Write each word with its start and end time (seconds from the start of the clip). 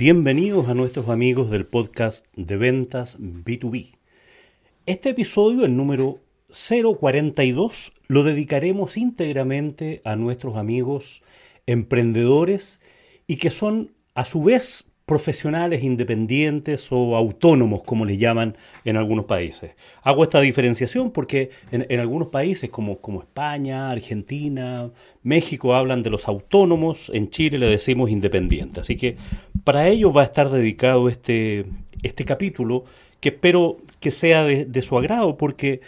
Bienvenidos 0.00 0.66
a 0.68 0.72
nuestros 0.72 1.10
amigos 1.10 1.50
del 1.50 1.66
podcast 1.66 2.24
de 2.34 2.56
ventas 2.56 3.18
B2B. 3.20 3.98
Este 4.86 5.10
episodio, 5.10 5.66
el 5.66 5.76
número 5.76 6.20
042, 6.48 7.92
lo 8.06 8.22
dedicaremos 8.22 8.96
íntegramente 8.96 10.00
a 10.06 10.16
nuestros 10.16 10.56
amigos 10.56 11.22
emprendedores 11.66 12.80
y 13.26 13.36
que 13.36 13.50
son 13.50 13.92
a 14.14 14.24
su 14.24 14.42
vez 14.42 14.89
profesionales 15.10 15.82
independientes 15.82 16.86
o 16.92 17.16
autónomos, 17.16 17.82
como 17.82 18.04
les 18.04 18.16
llaman 18.16 18.56
en 18.84 18.96
algunos 18.96 19.24
países. 19.24 19.72
Hago 20.04 20.22
esta 20.22 20.40
diferenciación 20.40 21.10
porque 21.10 21.50
en, 21.72 21.98
algunos 21.98 22.28
países 22.28 22.70
como, 22.70 22.98
como, 22.98 23.18
España, 23.18 23.90
Argentina, 23.90 24.88
México 25.24 25.74
hablan 25.74 26.04
de 26.04 26.10
los 26.10 26.28
autónomos, 26.28 27.10
en 27.12 27.28
Chile 27.28 27.58
le 27.58 27.66
decimos 27.66 28.08
independientes. 28.08 28.78
Así 28.78 28.96
que 28.96 29.16
para 29.64 29.88
ello 29.88 30.12
va 30.12 30.22
a 30.22 30.26
estar 30.26 30.48
dedicado 30.48 31.08
este, 31.08 31.64
este 32.04 32.24
capítulo 32.24 32.84
que 33.18 33.30
espero 33.30 33.78
que 33.98 34.12
sea 34.12 34.44
de 34.44 34.82
su 34.82 34.96
agrado 34.96 35.36
porque 35.36 35.80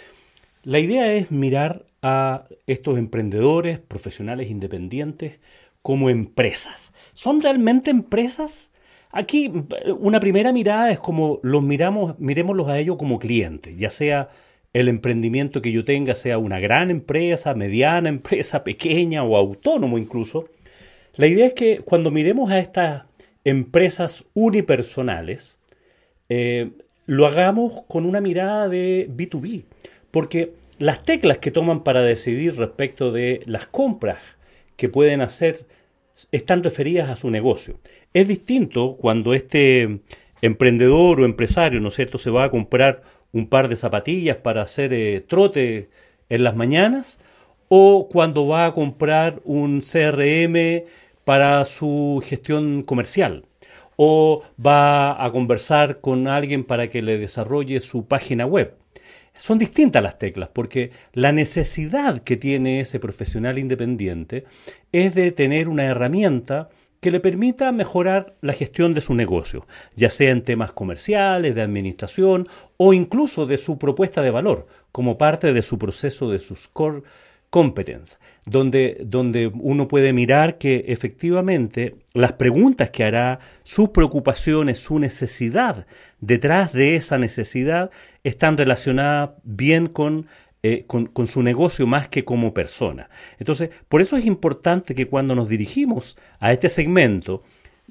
la 0.64 0.80
idea 0.80 1.14
es 1.14 1.30
mirar 1.30 1.84
a 2.02 2.48
estos 2.66 2.98
emprendedores, 2.98 3.78
profesionales 3.78 4.50
independientes, 4.50 5.38
como 5.80 6.10
empresas. 6.10 6.92
¿Son 7.12 7.40
realmente 7.40 7.92
empresas? 7.92 8.72
Aquí 9.12 9.52
una 9.98 10.20
primera 10.20 10.52
mirada 10.52 10.90
es 10.90 10.98
como 10.98 11.38
los 11.42 11.62
miramos, 11.62 12.18
miremoslos 12.18 12.68
a 12.68 12.78
ellos 12.78 12.96
como 12.96 13.18
clientes, 13.18 13.76
ya 13.76 13.90
sea 13.90 14.30
el 14.72 14.88
emprendimiento 14.88 15.60
que 15.60 15.70
yo 15.70 15.84
tenga 15.84 16.14
sea 16.14 16.38
una 16.38 16.58
gran 16.58 16.90
empresa, 16.90 17.54
mediana 17.54 18.08
empresa, 18.08 18.64
pequeña 18.64 19.22
o 19.22 19.36
autónomo 19.36 19.98
incluso. 19.98 20.48
La 21.14 21.26
idea 21.26 21.46
es 21.46 21.52
que 21.52 21.80
cuando 21.80 22.10
miremos 22.10 22.50
a 22.50 22.58
estas 22.58 23.04
empresas 23.44 24.24
unipersonales, 24.32 25.58
eh, 26.30 26.70
lo 27.04 27.26
hagamos 27.26 27.82
con 27.88 28.06
una 28.06 28.22
mirada 28.22 28.68
de 28.68 29.10
B2B, 29.14 29.64
porque 30.10 30.54
las 30.78 31.04
teclas 31.04 31.36
que 31.36 31.50
toman 31.50 31.84
para 31.84 32.02
decidir 32.02 32.56
respecto 32.56 33.12
de 33.12 33.42
las 33.44 33.66
compras 33.66 34.20
que 34.76 34.88
pueden 34.88 35.20
hacer 35.20 35.66
están 36.30 36.62
referidas 36.62 37.10
a 37.10 37.16
su 37.16 37.30
negocio. 37.30 37.78
Es 38.12 38.28
distinto 38.28 38.96
cuando 38.96 39.34
este 39.34 40.00
emprendedor 40.42 41.20
o 41.20 41.24
empresario, 41.24 41.80
¿no 41.80 41.88
es 41.88 41.94
cierto?, 41.94 42.18
se 42.18 42.30
va 42.30 42.44
a 42.44 42.50
comprar 42.50 43.02
un 43.32 43.48
par 43.48 43.68
de 43.68 43.76
zapatillas 43.76 44.36
para 44.36 44.62
hacer 44.62 44.92
eh, 44.92 45.20
trote 45.20 45.88
en 46.28 46.44
las 46.44 46.56
mañanas 46.56 47.18
o 47.68 48.08
cuando 48.10 48.46
va 48.46 48.66
a 48.66 48.74
comprar 48.74 49.40
un 49.44 49.80
CRM 49.80 50.84
para 51.24 51.64
su 51.64 52.22
gestión 52.24 52.82
comercial 52.82 53.46
o 53.96 54.42
va 54.64 55.24
a 55.24 55.30
conversar 55.32 56.00
con 56.00 56.28
alguien 56.28 56.64
para 56.64 56.88
que 56.88 57.02
le 57.02 57.18
desarrolle 57.18 57.80
su 57.80 58.06
página 58.06 58.44
web 58.46 58.74
son 59.36 59.58
distintas 59.58 60.02
las 60.02 60.18
teclas, 60.18 60.50
porque 60.52 60.90
la 61.12 61.32
necesidad 61.32 62.22
que 62.22 62.36
tiene 62.36 62.80
ese 62.80 63.00
profesional 63.00 63.58
independiente 63.58 64.44
es 64.92 65.14
de 65.14 65.32
tener 65.32 65.68
una 65.68 65.84
herramienta 65.84 66.68
que 67.02 67.10
le 67.10 67.18
permita 67.18 67.72
mejorar 67.72 68.36
la 68.42 68.52
gestión 68.52 68.94
de 68.94 69.00
su 69.00 69.12
negocio, 69.14 69.66
ya 69.96 70.08
sea 70.08 70.30
en 70.30 70.44
temas 70.44 70.70
comerciales, 70.70 71.52
de 71.56 71.60
administración 71.60 72.46
o 72.76 72.94
incluso 72.94 73.44
de 73.44 73.58
su 73.58 73.76
propuesta 73.76 74.22
de 74.22 74.30
valor, 74.30 74.68
como 74.92 75.18
parte 75.18 75.52
de 75.52 75.62
su 75.62 75.78
proceso 75.78 76.30
de 76.30 76.38
sus 76.38 76.68
core 76.68 77.02
competence, 77.50 78.18
donde, 78.46 78.98
donde 79.04 79.48
uno 79.52 79.88
puede 79.88 80.12
mirar 80.12 80.58
que 80.58 80.84
efectivamente 80.86 81.96
las 82.14 82.34
preguntas 82.34 82.90
que 82.90 83.02
hará, 83.02 83.40
sus 83.64 83.88
preocupaciones, 83.88 84.78
su 84.78 85.00
necesidad 85.00 85.88
detrás 86.20 86.72
de 86.72 86.94
esa 86.94 87.18
necesidad 87.18 87.90
están 88.22 88.56
relacionadas 88.56 89.30
bien 89.42 89.88
con, 89.88 90.28
eh, 90.62 90.84
con, 90.86 91.06
con, 91.06 91.26
su 91.26 91.42
negocio 91.42 91.86
más 91.86 92.08
que 92.08 92.24
como 92.24 92.54
persona. 92.54 93.10
Entonces, 93.38 93.70
por 93.88 94.00
eso 94.00 94.16
es 94.16 94.26
importante 94.26 94.94
que 94.94 95.08
cuando 95.08 95.34
nos 95.34 95.48
dirigimos 95.48 96.16
a 96.38 96.52
este 96.52 96.68
segmento, 96.68 97.42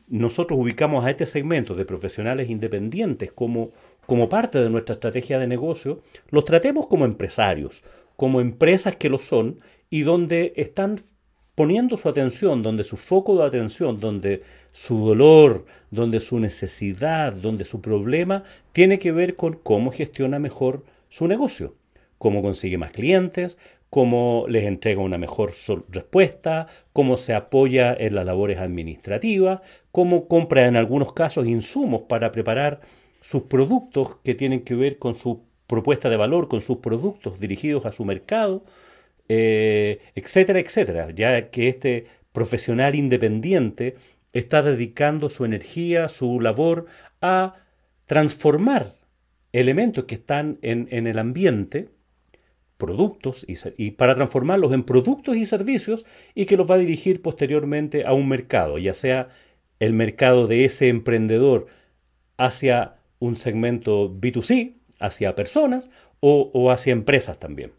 nosotros 0.07 0.59
ubicamos 0.59 1.05
a 1.05 1.09
este 1.09 1.25
segmento 1.25 1.73
de 1.73 1.85
profesionales 1.85 2.49
independientes 2.49 3.31
como, 3.31 3.71
como 4.05 4.27
parte 4.29 4.59
de 4.59 4.69
nuestra 4.69 4.93
estrategia 4.93 5.39
de 5.39 5.47
negocio, 5.47 6.01
los 6.29 6.45
tratemos 6.45 6.87
como 6.87 7.05
empresarios, 7.05 7.81
como 8.17 8.41
empresas 8.41 8.97
que 8.97 9.09
lo 9.09 9.19
son 9.19 9.59
y 9.89 10.01
donde 10.01 10.53
están 10.57 11.01
poniendo 11.55 11.97
su 11.97 12.09
atención, 12.09 12.61
donde 12.61 12.83
su 12.83 12.97
foco 12.97 13.37
de 13.37 13.45
atención, 13.45 13.99
donde 13.99 14.41
su 14.71 14.97
dolor, 15.05 15.65
donde 15.91 16.19
su 16.19 16.39
necesidad, 16.39 17.33
donde 17.33 17.65
su 17.65 17.81
problema 17.81 18.43
tiene 18.73 18.99
que 18.99 19.11
ver 19.11 19.35
con 19.35 19.53
cómo 19.53 19.91
gestiona 19.91 20.39
mejor 20.39 20.83
su 21.09 21.27
negocio, 21.27 21.75
cómo 22.21 22.43
consigue 22.43 22.77
más 22.77 22.91
clientes, 22.91 23.57
cómo 23.89 24.45
les 24.47 24.65
entrega 24.65 25.01
una 25.01 25.17
mejor 25.17 25.53
respuesta, 25.89 26.67
cómo 26.93 27.17
se 27.17 27.33
apoya 27.33 27.93
en 27.93 28.13
las 28.13 28.25
labores 28.25 28.59
administrativas, 28.59 29.61
cómo 29.91 30.27
compra 30.27 30.67
en 30.67 30.75
algunos 30.75 31.13
casos 31.13 31.47
insumos 31.47 32.03
para 32.03 32.31
preparar 32.31 32.79
sus 33.21 33.43
productos 33.43 34.17
que 34.23 34.35
tienen 34.35 34.61
que 34.61 34.75
ver 34.75 34.99
con 34.99 35.15
su 35.15 35.41
propuesta 35.65 36.09
de 36.09 36.17
valor 36.17 36.47
con 36.47 36.61
sus 36.61 36.77
productos 36.77 37.39
dirigidos 37.39 37.85
a 37.85 37.91
su 37.91 38.05
mercado, 38.05 38.63
eh, 39.29 39.99
etcétera, 40.15 40.59
etcétera, 40.59 41.09
ya 41.11 41.49
que 41.49 41.69
este 41.69 42.05
profesional 42.33 42.93
independiente 42.93 43.95
está 44.33 44.61
dedicando 44.61 45.27
su 45.29 45.43
energía, 45.43 46.07
su 46.07 46.39
labor 46.39 46.85
a 47.21 47.55
transformar 48.05 48.87
elementos 49.53 50.03
que 50.03 50.15
están 50.15 50.59
en, 50.61 51.07
el 51.07 51.17
ambiente, 51.17 51.89
productos, 52.81 53.45
y, 53.77 53.91
para 53.91 54.15
transformarlos 54.15 54.73
en 54.73 54.81
productos 54.81 55.37
y 55.37 55.45
servicios 55.45 56.03
y 56.33 56.45
que 56.45 56.57
los 56.57 56.69
va 56.69 56.75
a 56.75 56.79
dirigir 56.79 57.21
posteriormente 57.21 58.07
a 58.07 58.13
un 58.13 58.27
mercado, 58.27 58.79
ya 58.79 58.95
sea 58.95 59.29
el 59.79 59.93
mercado 59.93 60.47
de 60.47 60.65
ese 60.65 60.89
emprendedor 60.89 61.67
hacia 62.37 62.95
un 63.19 63.35
segmento 63.35 64.11
B2C, 64.11 64.73
hacia 64.99 65.35
personas 65.35 65.91
o, 66.21 66.71
hacia 66.71 66.91
empresas 66.91 67.39
también. 67.39 67.71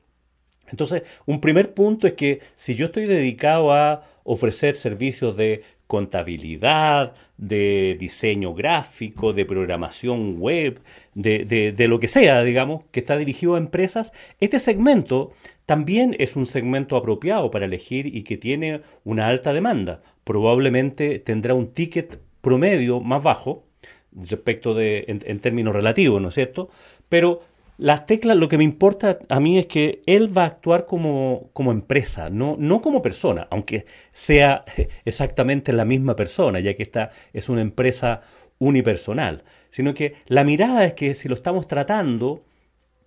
Entonces, 0.70 1.02
un 1.26 1.40
primer 1.40 1.74
punto 1.74 2.06
es 2.06 2.12
que 2.12 2.40
si 2.54 2.76
yo 2.76 2.86
estoy 2.86 3.06
dedicado 3.06 3.72
a 3.72 4.06
ofrecer 4.22 4.76
servicios 4.76 5.36
de 5.36 5.64
contabilidad, 5.92 7.12
de 7.36 7.98
diseño 8.00 8.54
gráfico, 8.54 9.34
de 9.34 9.44
programación 9.44 10.38
web, 10.38 10.80
de, 11.12 11.44
de, 11.44 11.86
lo 11.86 12.00
que 12.00 12.08
sea, 12.08 12.42
digamos, 12.42 12.84
que 12.90 13.00
está 13.00 13.18
dirigido 13.18 13.56
a 13.56 13.58
empresas, 13.58 14.14
este 14.40 14.58
segmento 14.58 15.32
también 15.66 16.16
es 16.18 16.34
un 16.34 16.46
segmento 16.46 16.96
apropiado 16.96 17.50
para 17.50 17.66
elegir 17.66 18.06
y 18.06 18.22
que 18.22 18.38
tiene 18.38 18.80
una 19.04 19.26
alta 19.26 19.52
demanda. 19.52 20.02
Probablemente 20.24 21.18
tendrá 21.18 21.52
un 21.52 21.74
ticket 21.74 22.18
promedio 22.40 23.00
más 23.00 23.22
bajo 23.22 23.66
respecto 24.12 24.72
de, 24.72 25.04
en 25.06 25.40
términos 25.40 25.74
relativos, 25.74 26.22
¿no 26.22 26.28
es 26.28 26.34
cierto? 26.34 26.70
Pero 27.10 27.42
las 27.82 28.06
teclas, 28.06 28.36
lo 28.36 28.48
que 28.48 28.58
me 28.58 28.64
importa 28.64 29.18
a 29.28 29.40
mí 29.40 29.58
es 29.58 29.66
que 29.66 30.02
él 30.06 30.36
va 30.36 30.44
a 30.44 30.46
actuar 30.46 30.86
como, 30.86 31.50
como 31.52 31.72
empresa, 31.72 32.30
no, 32.30 32.54
no 32.56 32.80
como 32.80 33.02
persona, 33.02 33.48
aunque 33.50 33.86
sea 34.12 34.64
exactamente 35.04 35.72
la 35.72 35.84
misma 35.84 36.14
persona, 36.14 36.60
ya 36.60 36.74
que 36.74 36.84
esta 36.84 37.10
es 37.32 37.48
una 37.48 37.60
empresa 37.60 38.20
unipersonal, 38.60 39.42
sino 39.70 39.94
que 39.94 40.14
la 40.26 40.44
mirada 40.44 40.84
es 40.84 40.92
que 40.94 41.12
si 41.14 41.28
lo 41.28 41.34
estamos 41.34 41.66
tratando 41.66 42.44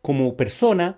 como 0.01 0.35
persona, 0.35 0.97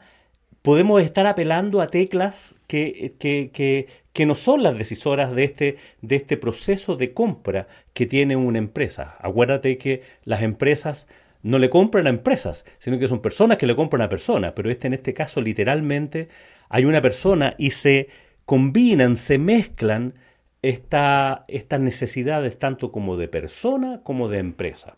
podemos 0.63 0.99
estar 1.03 1.27
apelando 1.27 1.79
a 1.79 1.87
teclas 1.87 2.55
que, 2.65 3.13
que, 3.19 3.51
que, 3.53 3.85
que, 4.11 4.25
no 4.25 4.33
son 4.33 4.63
las 4.63 4.75
decisoras 4.75 5.35
de 5.35 5.43
este, 5.43 5.75
de 6.01 6.15
este 6.15 6.35
proceso 6.35 6.95
de 6.95 7.13
compra 7.13 7.67
que 7.93 8.07
tiene 8.07 8.37
una 8.37 8.57
empresa. 8.57 9.17
Acuérdate 9.19 9.77
que 9.77 10.01
las 10.23 10.41
empresas 10.41 11.07
no 11.43 11.59
le 11.59 11.69
compran 11.69 12.07
a 12.07 12.09
empresas, 12.09 12.65
sino 12.79 12.99
que 12.99 13.07
son 13.07 13.21
personas 13.21 13.57
que 13.57 13.67
le 13.67 13.75
compran 13.75 14.01
a 14.01 14.09
personas. 14.09 14.53
Pero 14.55 14.69
este, 14.69 14.87
en 14.87 14.93
este 14.93 15.13
caso, 15.13 15.41
literalmente, 15.41 16.29
hay 16.69 16.85
una 16.85 17.01
persona 17.01 17.55
y 17.57 17.71
se 17.71 18.09
combinan, 18.45 19.15
se 19.17 19.37
mezclan 19.37 20.13
esta, 20.61 21.45
estas 21.47 21.79
necesidades 21.79 22.57
tanto 22.59 22.91
como 22.91 23.17
de 23.17 23.27
persona 23.27 24.01
como 24.03 24.29
de 24.29 24.39
empresa. 24.39 24.97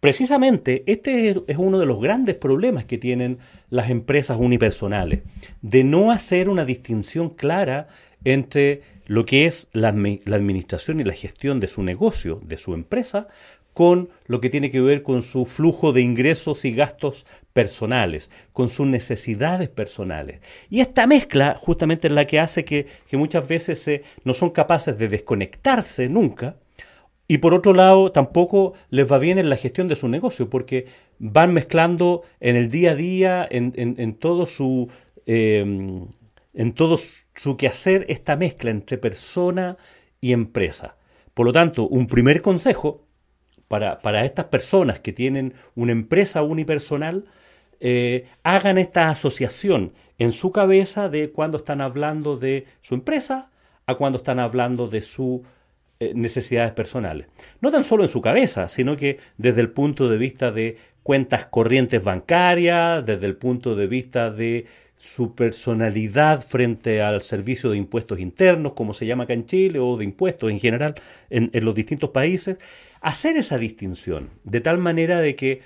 Precisamente 0.00 0.82
este 0.86 1.30
es 1.46 1.56
uno 1.56 1.78
de 1.78 1.86
los 1.86 2.00
grandes 2.00 2.34
problemas 2.34 2.84
que 2.84 2.98
tienen 2.98 3.38
las 3.70 3.88
empresas 3.88 4.36
unipersonales, 4.38 5.20
de 5.60 5.84
no 5.84 6.10
hacer 6.10 6.48
una 6.48 6.64
distinción 6.64 7.30
clara 7.30 7.88
entre 8.24 8.82
lo 9.06 9.24
que 9.24 9.46
es 9.46 9.68
la, 9.72 9.88
administración 9.88 11.00
y 11.00 11.04
la 11.04 11.14
gestión 11.14 11.60
de 11.60 11.68
su 11.68 11.82
negocio, 11.82 12.40
de 12.44 12.56
su 12.56 12.74
empresa, 12.74 13.28
con 13.74 14.10
lo 14.26 14.40
que 14.40 14.50
tiene 14.50 14.70
que 14.70 14.80
ver 14.80 15.02
con 15.02 15.22
su 15.22 15.46
flujo 15.46 15.92
de 15.92 16.02
ingresos 16.02 16.64
y 16.64 16.72
gastos 16.72 17.26
personales, 17.52 18.30
con 18.52 18.68
sus 18.68 18.86
necesidades 18.86 19.68
personales. 19.68 20.40
Y 20.68 20.80
esta 20.80 21.06
mezcla 21.06 21.56
justamente 21.58 22.08
es 22.08 22.12
la 22.12 22.26
que 22.26 22.40
hace 22.40 22.64
que, 22.64 22.86
muchas 23.12 23.46
veces 23.46 24.02
no 24.24 24.34
son 24.34 24.50
capaces 24.50 24.98
de 24.98 25.08
desconectarse 25.08 26.08
nunca 26.08 26.56
y 27.28 27.38
por 27.38 27.54
otro 27.54 27.72
lado 27.72 28.12
tampoco 28.12 28.74
les 28.90 29.10
va 29.10 29.18
bien 29.18 29.38
en 29.38 29.48
la 29.48 29.56
gestión 29.56 29.88
de 29.88 29.96
su 29.96 30.08
negocio, 30.08 30.50
porque 30.50 30.86
van 31.18 31.54
mezclando 31.54 32.22
en 32.40 32.56
el 32.56 32.70
día 32.70 32.92
a 32.92 32.94
día, 32.94 33.48
en, 33.50 34.14
todo 34.14 34.46
su... 34.46 34.88
Em, 35.24 36.06
en 36.54 36.74
todo 36.74 36.98
su 36.98 37.56
quehacer 37.56 38.04
esta 38.10 38.36
mezcla 38.36 38.70
entre 38.70 38.98
persona 38.98 39.78
y 40.20 40.32
empresa. 40.32 40.96
Por 41.32 41.46
lo 41.46 41.52
tanto, 41.52 41.88
un 41.88 42.06
primer 42.06 42.42
consejo 42.42 43.06
para, 43.72 44.00
para 44.00 44.26
estas 44.26 44.44
personas 44.44 45.00
que 45.00 45.14
tienen 45.14 45.54
una 45.74 45.92
empresa 45.92 46.42
unipersonal, 46.42 47.24
eh, 47.80 48.26
hagan 48.42 48.76
esta 48.76 49.08
asociación 49.08 49.94
en 50.18 50.32
su 50.32 50.52
cabeza 50.52 51.08
de 51.08 51.30
cuando 51.30 51.56
están 51.56 51.80
hablando 51.80 52.36
de 52.36 52.66
su 52.82 52.94
empresa 52.94 53.50
a 53.86 53.94
cuando 53.94 54.18
están 54.18 54.40
hablando 54.40 54.88
de 54.88 55.00
sus 55.00 55.40
eh, 56.00 56.12
necesidades 56.14 56.72
personales. 56.72 57.28
No 57.62 57.70
tan 57.70 57.82
solo 57.82 58.02
en 58.02 58.10
su 58.10 58.20
cabeza, 58.20 58.68
sino 58.68 58.94
que 58.94 59.20
desde 59.38 59.62
el 59.62 59.70
punto 59.70 60.10
de 60.10 60.18
vista 60.18 60.52
de 60.52 60.76
cuentas 61.02 61.46
corrientes 61.46 62.04
bancarias, 62.04 63.06
desde 63.06 63.26
el 63.26 63.36
punto 63.36 63.74
de 63.74 63.86
vista 63.86 64.30
de 64.30 64.66
su 65.02 65.34
personalidad 65.34 66.46
frente 66.46 67.02
al 67.02 67.22
servicio 67.22 67.70
de 67.70 67.76
impuestos 67.76 68.20
internos, 68.20 68.74
como 68.74 68.94
se 68.94 69.04
llama 69.04 69.24
acá 69.24 69.32
en 69.32 69.46
Chile, 69.46 69.80
o 69.80 69.96
de 69.96 70.04
impuestos 70.04 70.48
en 70.48 70.60
general 70.60 70.94
en, 71.28 71.50
los 71.64 71.74
distintos 71.74 72.10
países, 72.10 72.58
hacer 73.00 73.36
esa 73.36 73.58
distinción, 73.58 74.30
de 74.44 74.60
tal 74.60 74.78
manera 74.78 75.20
de 75.20 75.34
que 75.34 75.60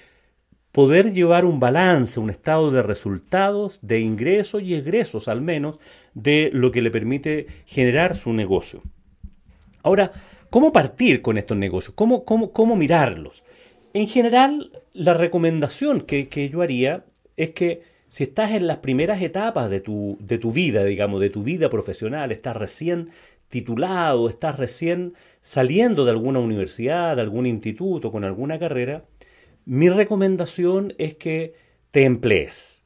poder 0.72 1.12
llevar 1.12 1.44
un 1.44 1.60
balance, 1.60 2.18
un 2.18 2.30
estado 2.30 2.70
de 2.70 2.80
resultados, 2.80 3.78
de 3.82 4.00
ingresos 4.00 4.62
y 4.62 4.74
egresos 4.74 5.28
al 5.28 5.42
menos, 5.42 5.80
de 6.14 6.48
lo 6.54 6.72
que 6.72 6.80
le 6.80 6.90
permite 6.90 7.46
generar 7.66 8.16
su 8.16 8.32
negocio. 8.32 8.82
Ahora, 9.82 10.12
¿cómo 10.48 10.72
partir 10.72 11.20
con 11.20 11.36
estos 11.36 11.58
negocios? 11.58 11.94
¿Cómo, 11.94 12.24
cómo, 12.24 12.52
cómo 12.52 12.74
mirarlos? 12.74 13.44
En 13.92 14.08
general, 14.08 14.72
la 14.94 15.12
recomendación 15.12 16.00
que, 16.00 16.28
que 16.28 16.48
yo 16.48 16.62
haría 16.62 17.04
es 17.36 17.50
que 17.50 17.95
si 18.08 18.24
estás 18.24 18.52
en 18.52 18.66
las 18.66 18.78
primeras 18.78 19.20
etapas 19.22 19.68
de 19.70 19.80
tu, 19.80 20.16
de 20.20 20.38
tu 20.38 20.52
vida, 20.52 20.84
digamos, 20.84 21.20
de 21.20 21.30
tu 21.30 21.42
vida 21.42 21.68
profesional, 21.68 22.32
estás 22.32 22.56
recién 22.56 23.06
titulado, 23.48 24.28
estás 24.28 24.58
recién 24.58 25.14
saliendo 25.42 26.04
de 26.04 26.10
alguna 26.10 26.40
universidad, 26.40 27.16
de 27.16 27.22
algún 27.22 27.46
instituto, 27.46 28.10
con 28.10 28.24
alguna 28.24 28.58
carrera, 28.58 29.04
mi 29.64 29.88
recomendación 29.88 30.94
es 30.98 31.14
que 31.14 31.54
te 31.90 32.04
emplees. 32.04 32.82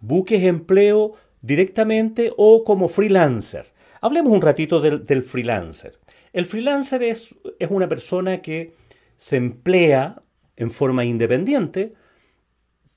Busques 0.00 0.42
empleo 0.44 1.14
directamente 1.40 2.32
o 2.36 2.64
como 2.64 2.88
freelancer. 2.88 3.66
Hablemos 4.00 4.32
un 4.32 4.42
ratito 4.42 4.80
del, 4.80 5.22
freelancer. 5.22 5.98
El 6.32 6.46
freelancer 6.46 7.02
es, 7.02 7.34
es 7.58 7.70
una 7.70 7.88
persona 7.88 8.42
que 8.42 8.74
se 9.16 9.36
emplea 9.36 10.22
en 10.56 10.70
forma 10.70 11.04
independiente, 11.04 11.94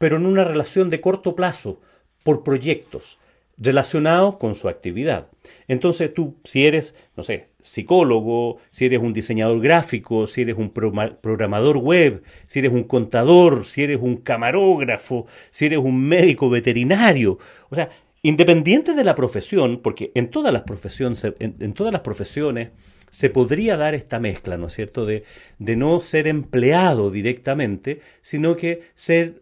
pero 0.01 0.17
en 0.17 0.25
una 0.25 0.43
relación 0.43 0.89
de 0.89 0.99
corto 0.99 1.35
plazo, 1.35 1.79
por 2.23 2.41
proyectos 2.41 3.19
relacionados 3.55 4.37
con 4.37 4.55
su 4.55 4.67
actividad. 4.67 5.27
Entonces 5.67 6.11
tú, 6.11 6.37
si 6.43 6.65
eres, 6.65 6.95
no 7.15 7.21
sé, 7.21 7.49
psicólogo, 7.61 8.57
si 8.71 8.85
eres 8.85 8.99
un 8.99 9.13
diseñador 9.13 9.61
gráfico, 9.61 10.25
si 10.25 10.41
eres 10.41 10.57
un 10.57 10.71
programador 10.71 11.77
web, 11.77 12.23
si 12.47 12.57
eres 12.57 12.71
un 12.71 12.85
contador, 12.85 13.63
si 13.63 13.83
eres 13.83 13.99
un 14.01 14.17
camarógrafo, 14.17 15.27
si 15.51 15.67
eres 15.67 15.77
un 15.77 16.01
médico 16.01 16.49
veterinario, 16.49 17.37
o 17.69 17.75
sea, 17.75 17.91
independiente 18.23 18.95
de 18.95 19.03
la 19.03 19.13
profesión, 19.13 19.81
porque 19.83 20.11
en 20.15 20.31
todas 20.31 20.51
las 20.51 20.63
profesiones, 20.63 21.23
en, 21.37 21.73
todas 21.73 21.93
las 21.93 22.01
profesiones 22.01 22.69
se 23.11 23.29
podría 23.29 23.77
dar 23.77 23.93
esta 23.93 24.19
mezcla, 24.19 24.57
¿no 24.57 24.65
es 24.65 24.73
cierto?, 24.73 25.05
de, 25.05 25.25
de 25.59 25.75
no 25.75 25.99
ser 25.99 26.27
empleado 26.27 27.11
directamente, 27.11 28.01
sino 28.23 28.55
que 28.55 28.81
ser 28.95 29.40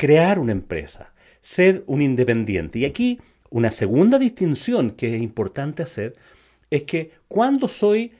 crear 0.00 0.38
una 0.38 0.52
empresa, 0.52 1.12
ser 1.42 1.84
un 1.86 2.00
independiente. 2.00 2.78
Y 2.78 2.86
aquí 2.86 3.20
una 3.50 3.70
segunda 3.70 4.18
distinción 4.18 4.92
que 4.92 5.14
es 5.14 5.22
importante 5.22 5.82
hacer 5.82 6.16
es 6.70 6.84
que 6.84 7.10
cuando 7.28 7.68
soy 7.68 8.12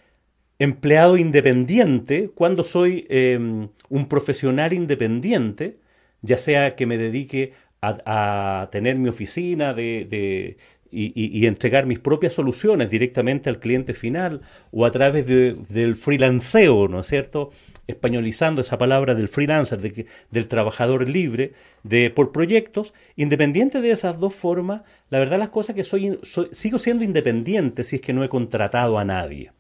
empleado 0.59 1.17
independiente, 1.17 2.29
cuando 2.35 2.65
soy 2.65 3.07
em, 3.09 3.71
un 3.89 4.09
profesional 4.09 4.75
independiente, 4.75 5.79
ya 6.21 6.37
sea 6.37 6.77
que 6.77 6.85
me 6.85 6.99
dedique 6.99 7.55
a, 7.81 8.69
tener 8.71 8.97
mi 8.97 9.09
oficina 9.09 9.73
de, 9.73 10.59
y, 10.93 11.47
entregar 11.47 11.87
mis 11.87 11.99
propias 11.99 12.33
soluciones 12.33 12.91
directamente 12.91 13.49
al 13.49 13.61
cliente 13.61 13.95
final 13.95 14.43
o 14.73 14.85
a 14.85 14.91
través 14.91 15.27
del 15.27 15.97
freelanceo, 15.97 16.89
¿no 16.89 17.01
es 17.01 17.07
cierto? 17.07 17.51
Españolizando 17.87 18.61
esa 18.61 18.79
palabra 18.79 19.15
del 19.15 19.29
freelancer, 19.29 19.81
de 19.81 20.07
del 20.31 20.49
trabajador 20.49 21.09
libre, 21.09 21.53
de 21.83 22.11
por 22.11 22.33
proyectos, 22.33 22.95
independiente 23.17 23.81
de 23.81 23.91
esas 23.91 24.19
dos 24.19 24.35
formas, 24.35 24.83
la 25.11 25.19
verdad 25.19 25.39
las 25.39 25.51
cosas 25.51 25.75
que 25.75 25.85
soy, 25.85 26.19
sigo 26.53 26.79
siendo 26.79 27.05
independiente 27.05 27.85
si 27.85 27.97
es 27.97 28.03
que 28.03 28.13
no 28.13 28.25
he 28.25 28.29
contratado 28.29 28.99
a 28.99 29.05
nadie. 29.05 29.53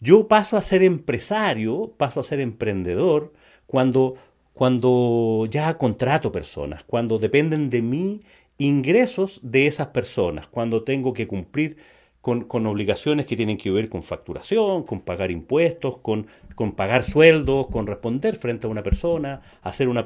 Yo 0.00 0.28
paso 0.28 0.56
a 0.56 0.62
ser 0.62 0.82
empresario, 0.82 1.94
paso 1.96 2.20
a 2.20 2.24
ser 2.24 2.40
emprendedor 2.40 3.32
cuando, 3.66 4.14
cuando 4.52 5.46
ya 5.50 5.76
contrato 5.78 6.30
personas, 6.30 6.84
cuando 6.84 7.18
dependen 7.18 7.70
de 7.70 7.82
mí 7.82 8.20
ingresos 8.58 9.40
de 9.42 9.66
esas 9.66 9.88
personas, 9.88 10.46
cuando 10.46 10.82
tengo 10.82 11.12
que 11.12 11.26
cumplir 11.26 11.76
con, 12.20 12.66
obligaciones 12.66 13.24
que 13.26 13.36
tienen 13.36 13.56
que 13.56 13.70
ver 13.70 13.88
con 13.88 14.02
facturación, 14.02 14.82
con 14.82 15.00
pagar 15.00 15.30
impuestos, 15.30 15.98
con, 15.98 16.26
con 16.56 16.72
pagar 16.72 17.04
sueldos, 17.04 17.68
con 17.68 17.86
responder 17.86 18.34
frente 18.34 18.66
a 18.66 18.70
una 18.70 18.82
persona, 18.82 19.42
hacer 19.62 19.86
una, 19.86 20.04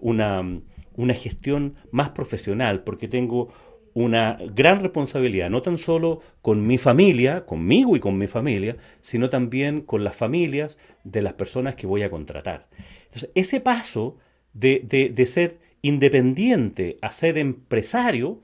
una, 0.00 0.60
una 0.96 1.14
gestión 1.14 1.76
más 1.92 2.10
profesional, 2.10 2.82
porque 2.82 3.06
tengo 3.06 3.52
una 3.94 4.38
gran 4.52 4.80
responsabilidad, 4.80 5.50
no 5.50 5.62
tan 5.62 5.78
solo 5.78 6.20
con 6.40 6.66
mi 6.66 6.78
familia, 6.78 7.46
conmigo 7.46 7.94
y 7.94 8.00
con 8.00 8.18
mi 8.18 8.26
familia, 8.26 8.76
sino 9.00 9.30
también 9.30 9.82
con 9.82 10.02
las 10.02 10.16
familias 10.16 10.78
de 11.04 11.22
las 11.22 11.34
personas 11.34 11.76
que 11.76 11.86
voy 11.86 12.02
a 12.02 12.10
contratar. 12.10 12.68
Entonces, 13.04 13.30
ese 13.36 13.60
paso 13.60 14.16
de, 14.52 14.82
de, 14.84 15.10
de 15.10 15.26
ser 15.26 15.60
independiente 15.82 16.98
a 17.02 17.10
ser 17.12 17.38
empresario 17.38 18.40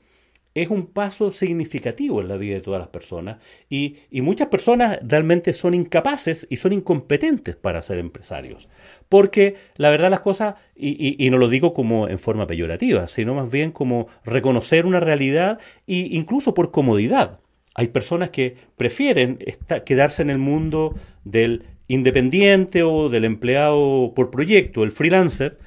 es 0.55 0.69
un 0.69 0.87
paso 0.87 1.31
significativo 1.31 2.21
en 2.21 2.27
la 2.27 2.37
vida 2.37 2.55
de 2.55 2.61
todas 2.61 2.79
las 2.79 2.89
personas 2.89 3.37
y, 3.69 3.97
muchas 4.11 4.47
personas 4.47 4.99
realmente 5.03 5.53
son 5.53 5.73
incapaces 5.73 6.47
y 6.49 6.57
son 6.57 6.73
incompetentes 6.73 7.55
para 7.55 7.81
ser 7.81 7.99
empresarios. 7.99 8.67
Porque 9.07 9.55
la 9.77 9.89
verdad 9.89 10.09
las 10.09 10.19
cosas, 10.21 10.55
y, 10.75 11.29
no 11.29 11.37
lo 11.37 11.49
digo 11.49 11.73
como 11.73 12.07
en 12.07 12.19
forma 12.19 12.47
peyorativa, 12.47 13.07
sino 13.07 13.35
más 13.35 13.49
bien 13.49 13.71
como 13.71 14.07
reconocer 14.25 14.85
una 14.85 14.99
realidad 14.99 15.59
e 15.87 16.09
incluso 16.11 16.53
por 16.53 16.71
comodidad. 16.71 17.39
Hay 17.75 17.89
personas 17.89 18.31
que 18.31 18.55
prefieren 18.75 19.39
quedarse 19.85 20.21
en 20.21 20.29
el 20.29 20.39
mundo 20.39 20.95
del 21.23 21.63
independiente 21.87 22.83
o 22.83 23.09
del 23.09 23.23
empleado 23.23 24.13
por 24.15 24.31
proyecto, 24.31 24.83
el 24.83 24.91
freelancer, 24.91 25.57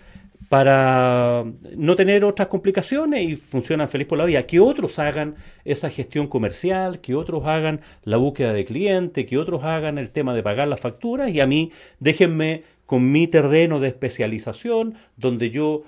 para 0.52 1.46
no 1.78 1.96
tener 1.96 2.26
otras 2.26 2.48
complicaciones 2.48 3.26
y 3.26 3.36
funcionan 3.36 3.88
feliz 3.88 4.06
por 4.06 4.18
la 4.18 4.26
vida. 4.26 4.46
Que 4.46 4.60
otros 4.60 4.98
hagan 4.98 5.36
esa 5.64 5.88
gestión 5.88 6.26
comercial, 6.26 7.00
que 7.00 7.14
otros 7.14 7.46
hagan 7.46 7.80
la 8.04 8.18
búsqueda 8.18 8.52
de 8.52 8.66
cliente, 8.66 9.24
que 9.24 9.38
otros 9.38 9.64
hagan 9.64 9.96
el 9.96 10.10
tema 10.10 10.34
de 10.34 10.42
pagar 10.42 10.68
las 10.68 10.78
facturas 10.78 11.30
y 11.30 11.40
a 11.40 11.46
mí 11.46 11.72
déjenme 12.00 12.64
con 12.84 13.10
mi 13.10 13.28
terreno 13.28 13.80
de 13.80 13.88
especialización 13.88 14.96
donde 15.16 15.48
yo 15.48 15.84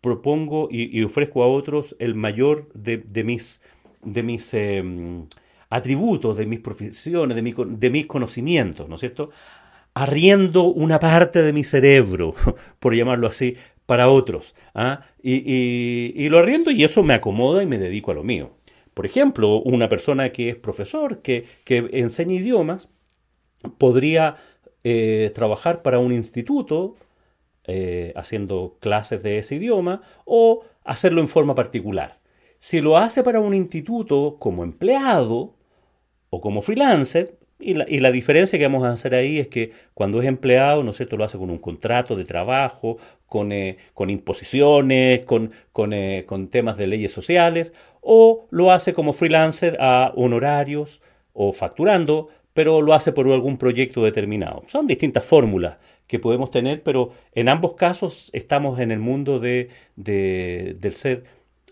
propongo 0.00 0.68
y, 0.70 1.02
ofrezco 1.02 1.42
a 1.42 1.48
otros 1.48 1.96
el 1.98 2.14
mayor 2.14 2.68
de, 2.72 3.24
mis, 3.24 3.62
de 4.04 4.22
mis 4.22 4.54
em, 4.54 5.26
atributos, 5.70 6.36
de 6.36 6.46
mis 6.46 6.60
profesiones, 6.60 7.34
de, 7.34 7.66
de 7.66 7.90
mis 7.90 8.06
conocimientos, 8.06 8.88
¿no 8.88 8.94
es 8.94 9.00
cierto? 9.00 9.30
arriendo 9.94 10.64
una 10.64 10.98
parte 10.98 11.42
de 11.42 11.52
mi 11.52 11.62
cerebro, 11.64 12.34
por 12.80 12.94
llamarlo 12.94 13.28
así, 13.28 13.56
para 13.86 14.08
otros. 14.08 14.54
¿ah? 14.74 15.06
Y, 15.22 16.28
lo 16.28 16.38
arriendo 16.38 16.70
y 16.70 16.84
eso 16.84 17.02
me 17.02 17.14
acomoda 17.14 17.62
y 17.62 17.66
me 17.66 17.78
dedico 17.78 18.10
a 18.10 18.14
lo 18.14 18.22
mío. 18.22 18.50
Por 18.94 19.06
ejemplo, 19.06 19.60
una 19.62 19.88
persona 19.88 20.30
que 20.30 20.50
es 20.50 20.56
profesor, 20.56 21.20
que, 21.20 21.46
enseña 21.66 22.34
idiomas, 22.34 22.90
podría 23.78 24.36
eh, 24.84 25.30
trabajar 25.34 25.82
para 25.82 25.98
un 25.98 26.12
instituto 26.12 26.96
eh, 27.66 28.12
haciendo 28.14 28.76
clases 28.80 29.22
de 29.22 29.38
ese 29.38 29.56
idioma 29.56 30.02
o 30.24 30.64
hacerlo 30.84 31.20
en 31.20 31.28
forma 31.28 31.54
particular. 31.54 32.20
Si 32.58 32.80
lo 32.80 32.96
hace 32.96 33.22
para 33.22 33.40
un 33.40 33.54
instituto 33.54 34.36
como 34.38 34.64
empleado 34.64 35.54
o 36.30 36.40
como 36.40 36.62
freelancer, 36.62 37.38
y 37.64 38.00
la, 38.00 38.12
diferencia 38.12 38.58
que 38.58 38.64
vamos 38.64 38.84
a 38.84 38.92
hacer 38.92 39.14
ahí 39.14 39.38
es 39.38 39.48
que 39.48 39.72
cuando 39.94 40.20
es 40.20 40.28
empleado, 40.28 40.84
¿no 40.84 40.90
es 40.90 40.96
cierto?, 40.96 41.16
lo 41.16 41.24
hace 41.24 41.38
con 41.38 41.50
un 41.50 41.58
contrato 41.58 42.16
de 42.16 42.24
trabajo, 42.24 42.98
con, 43.26 43.52
eh, 43.52 43.78
con 43.94 44.10
imposiciones, 44.10 45.24
con, 45.24 45.50
eh, 45.92 46.24
con, 46.26 46.48
temas 46.48 46.76
de 46.76 46.86
leyes 46.86 47.12
sociales, 47.12 47.72
o 48.00 48.46
lo 48.50 48.70
hace 48.70 48.92
como 48.92 49.12
freelancer 49.12 49.76
a 49.80 50.12
honorarios 50.14 51.00
o 51.32 51.52
facturando 51.52 52.28
pero 52.54 52.80
lo 52.80 52.94
hace 52.94 53.12
por 53.12 53.30
algún 53.30 53.58
proyecto 53.58 54.04
determinado. 54.04 54.62
Son 54.68 54.86
distintas 54.86 55.24
fórmulas 55.24 55.76
que 56.06 56.20
podemos 56.20 56.50
tener, 56.50 56.82
pero 56.82 57.10
en 57.34 57.48
ambos 57.48 57.74
casos 57.74 58.30
estamos 58.32 58.78
en 58.78 58.92
el 58.92 59.00
mundo 59.00 59.40
de, 59.40 59.70
del 59.96 60.94
ser 60.94 61.24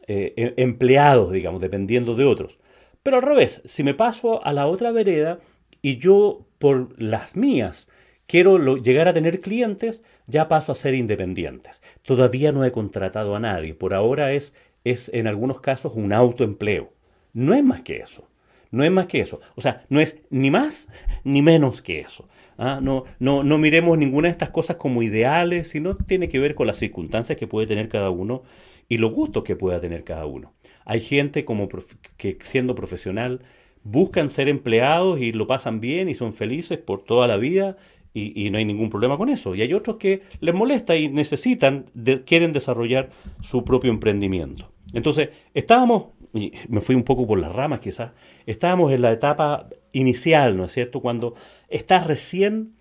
eh, 0.08 0.34
em, 0.36 0.54
empleados, 0.56 1.32
digamos, 1.32 1.60
dependiendo 1.60 2.16
de 2.16 2.24
otros. 2.24 2.58
Pero 3.02 3.16
al 3.16 3.22
revés, 3.22 3.62
si 3.64 3.82
me 3.84 3.94
paso 3.94 4.44
a 4.44 4.52
la 4.52 4.66
otra 4.66 4.90
vereda 4.90 5.38
y 5.82 5.98
yo 5.98 6.46
por 6.58 7.00
las 7.00 7.36
mías 7.36 7.88
quiero 8.26 8.76
llegar 8.76 9.08
a 9.08 9.12
tener 9.12 9.40
clientes, 9.40 10.02
ya 10.26 10.48
paso 10.48 10.72
a 10.72 10.76
ser 10.76 10.94
independientes. 10.94 11.82
Todavía 12.02 12.52
no 12.52 12.64
he 12.64 12.72
contratado 12.72 13.36
a 13.36 13.40
nadie. 13.40 13.74
Por 13.74 13.92
ahora 13.92 14.32
es, 14.32 14.54
es 14.84 15.10
en 15.12 15.26
algunos 15.26 15.60
casos 15.60 15.92
un 15.94 16.12
autoempleo. 16.12 16.92
No 17.34 17.52
es 17.52 17.62
más 17.62 17.82
que 17.82 17.98
eso. 17.98 18.28
No 18.70 18.84
es 18.84 18.90
más 18.90 19.06
que 19.06 19.20
eso. 19.20 19.40
O 19.54 19.60
sea, 19.60 19.84
no 19.90 20.00
es 20.00 20.16
ni 20.30 20.50
más 20.50 20.88
ni 21.24 21.42
menos 21.42 21.82
que 21.82 22.00
eso. 22.00 22.28
¿ah? 22.56 22.80
No, 22.82 23.04
no, 23.18 23.44
no 23.44 23.58
miremos 23.58 23.98
ninguna 23.98 24.28
de 24.28 24.32
estas 24.32 24.50
cosas 24.50 24.76
como 24.76 25.02
ideales, 25.02 25.68
sino 25.68 25.96
tiene 25.96 26.28
que 26.28 26.38
ver 26.38 26.54
con 26.54 26.66
las 26.66 26.78
circunstancias 26.78 27.38
que 27.38 27.46
puede 27.46 27.66
tener 27.66 27.90
cada 27.90 28.08
uno 28.08 28.44
y 28.88 28.96
los 28.96 29.12
gustos 29.12 29.44
que 29.44 29.56
pueda 29.56 29.80
tener 29.80 30.04
cada 30.04 30.24
uno. 30.24 30.54
Hay 30.86 31.00
gente 31.00 31.44
como 31.44 31.68
que 32.16 32.38
siendo 32.40 32.74
profesional 32.74 33.42
buscan 33.84 34.28
ser 34.30 34.48
empleados 34.48 35.20
y 35.20 35.32
lo 35.32 35.46
pasan 35.46 35.80
bien 35.80 36.08
y 36.08 36.14
son 36.14 36.32
felices 36.32 36.78
por 36.78 37.02
toda 37.02 37.26
la 37.26 37.36
vida 37.36 37.76
y, 38.14 38.50
no 38.50 38.58
hay 38.58 38.64
ningún 38.64 38.90
problema 38.90 39.16
con 39.16 39.28
eso. 39.28 39.54
Y 39.54 39.62
hay 39.62 39.72
otros 39.72 39.96
que 39.96 40.22
les 40.40 40.54
molesta 40.54 40.96
y 40.96 41.08
necesitan, 41.08 41.86
quieren 42.26 42.52
desarrollar 42.52 43.10
su 43.40 43.64
propio 43.64 43.90
emprendimiento. 43.90 44.70
Entonces, 44.92 45.30
estábamos, 45.54 46.08
y 46.34 46.52
me 46.68 46.82
fui 46.82 46.94
un 46.94 47.04
poco 47.04 47.26
por 47.26 47.40
las 47.40 47.52
ramas 47.52 47.80
quizás, 47.80 48.12
estábamos 48.44 48.92
en 48.92 49.02
la 49.02 49.12
etapa 49.12 49.68
inicial, 49.92 50.56
¿no 50.56 50.66
es 50.66 50.72
cierto? 50.72 51.00
Cuando 51.00 51.34
estás 51.68 52.06
recién 52.06 52.74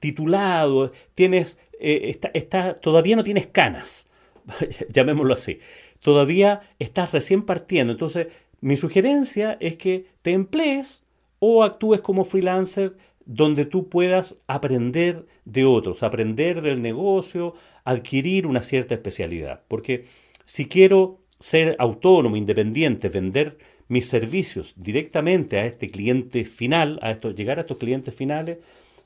titulado, 0.00 0.92
tienes, 1.14 1.58
eh, 1.80 2.18
está, 2.32 2.72
todavía 2.72 3.16
no 3.16 3.24
tienes 3.24 3.46
canas, 3.46 4.08
llamémoslo 4.88 5.34
así, 5.34 5.58
todavía 6.00 6.62
estás 6.78 7.12
recién 7.12 7.42
partiendo. 7.42 7.92
Entonces, 7.92 8.28
mi 8.60 8.76
sugerencia 8.76 9.56
es 9.60 9.76
que 9.76 10.06
te 10.22 10.32
emplees 10.32 11.04
o 11.38 11.62
actúes 11.62 12.00
como 12.00 12.24
freelancer 12.24 12.96
donde 13.24 13.66
tú 13.66 13.88
puedas 13.88 14.36
aprender 14.46 15.26
de 15.44 15.64
otros, 15.64 16.02
aprender 16.02 16.62
del 16.62 16.80
negocio, 16.80 17.54
adquirir 17.84 18.46
una 18.46 18.62
cierta 18.62 18.94
especialidad. 18.94 19.62
Porque 19.68 20.06
si 20.44 20.66
quiero 20.66 21.20
ser 21.38 21.76
autónomo, 21.78 22.36
independiente, 22.36 23.08
vender 23.10 23.58
mis 23.86 24.08
servicios 24.08 24.74
directamente 24.76 25.58
a 25.58 25.66
este 25.66 25.90
cliente 25.90 26.44
final, 26.44 26.98
a 27.02 27.10
esto, 27.10 27.30
llegar 27.30 27.58
a 27.58 27.62
estos 27.62 27.78
clientes 27.78 28.14
finales, 28.14 28.58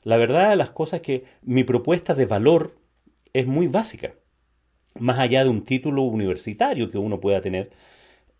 la 0.03 0.17
verdad 0.17 0.49
de 0.49 0.55
las 0.55 0.71
cosas 0.71 0.99
es 0.99 1.05
que 1.05 1.23
mi 1.41 1.63
propuesta 1.63 2.13
de 2.13 2.25
valor 2.25 2.75
es 3.33 3.47
muy 3.47 3.67
básica. 3.67 4.13
Más 4.99 5.19
allá 5.19 5.43
de 5.43 5.49
un 5.49 5.63
título 5.63 6.03
universitario 6.03 6.91
que 6.91 6.97
uno 6.97 7.19
pueda 7.19 7.41
tener, 7.41 7.71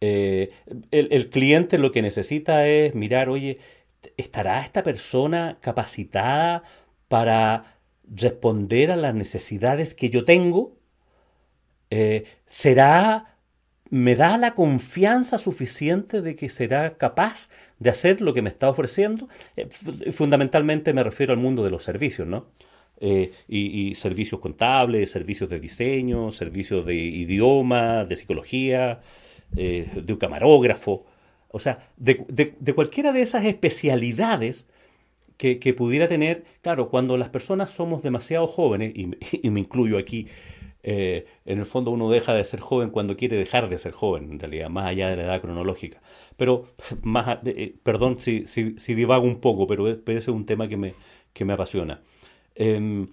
eh, 0.06 0.52
el, 0.92 1.30
cliente 1.30 1.78
lo 1.78 1.94
que 1.94 2.02
necesita 2.02 2.68
es 2.68 2.94
mirar, 2.94 3.30
oye, 3.30 3.60
¿estará 4.18 4.60
esta 4.60 4.84
persona 4.84 5.60
capacitada 5.62 6.64
para 7.08 7.80
responder 8.14 8.92
a 8.92 8.98
las 8.98 9.16
necesidades 9.16 9.94
que 9.94 10.10
yo 10.10 10.26
tengo? 10.26 10.76
Eh, 11.90 12.26
¿Será, 12.48 13.38
me 13.90 14.18
da 14.18 14.38
la 14.38 14.56
confianza 14.56 15.38
suficiente 15.38 16.22
de 16.22 16.36
que 16.36 16.50
será 16.50 16.98
capaz 16.98 17.50
de 17.80 17.90
hacer 17.90 18.20
lo 18.20 18.34
que 18.34 18.42
me 18.42 18.50
está 18.50 18.70
ofreciendo? 18.70 19.30
Eh, 19.56 19.70
fundamentalmente 20.12 20.92
me 20.94 21.04
refiero 21.04 21.32
al 21.32 21.40
mundo 21.40 21.64
de 21.64 21.72
los 21.72 21.84
servicios, 21.84 22.28
¿no? 22.28 22.48
Y, 23.00 23.30
y, 23.50 23.96
servicios 23.96 24.40
contables, 24.40 25.12
servicios 25.12 25.50
de 25.50 25.60
diseño, 25.60 26.32
servicios 26.32 26.86
de 26.86 26.96
idioma, 26.96 28.06
de 28.06 28.16
psicología, 28.16 29.02
de 29.54 30.06
un 30.10 30.18
camarógrafo. 30.18 31.06
O 31.50 31.60
sea, 31.60 31.88
de, 31.98 32.74
cualquiera 32.74 33.12
de 33.12 33.22
esas 33.22 33.46
especialidades 33.46 34.68
que, 35.38 35.74
pudiera 35.74 36.08
tener, 36.08 36.46
claro, 36.62 36.90
cuando 36.90 37.18
las 37.18 37.30
personas 37.30 37.72
somos 37.72 38.02
demasiado 38.02 38.48
jóvenes, 38.48 38.94
y, 38.96 39.50
me 39.50 39.60
incluyo 39.60 39.98
aquí, 39.98 40.28
eh, 40.82 41.26
en 41.46 41.60
el 41.60 41.66
fondo 41.66 41.92
uno 41.92 42.10
deja 42.10 42.34
de 42.34 42.44
ser 42.44 42.60
joven 42.60 42.90
cuando 42.90 43.16
quiere 43.16 43.38
dejar 43.38 43.70
de 43.70 43.78
ser 43.78 43.92
joven, 43.92 44.32
en 44.32 44.40
realidad, 44.40 44.70
más 44.70 44.88
allá 44.88 45.10
de 45.10 45.18
la 45.18 45.24
edad 45.24 45.42
cronológica. 45.42 46.02
Pero, 46.38 46.70
más, 47.04 47.40
eh, 47.46 47.76
perdón 47.84 48.20
si, 48.20 48.48
si, 48.48 48.94
divago 48.96 49.26
un 49.26 49.40
poco, 49.40 49.68
pero, 49.68 49.88
ese 49.88 50.18
es 50.18 50.28
un 50.30 50.46
tema 50.46 50.68
que 50.68 50.78
me, 50.78 50.96
que 51.34 51.46
me 51.46 51.54
apasiona. 51.54 52.02
Em, 52.56 53.10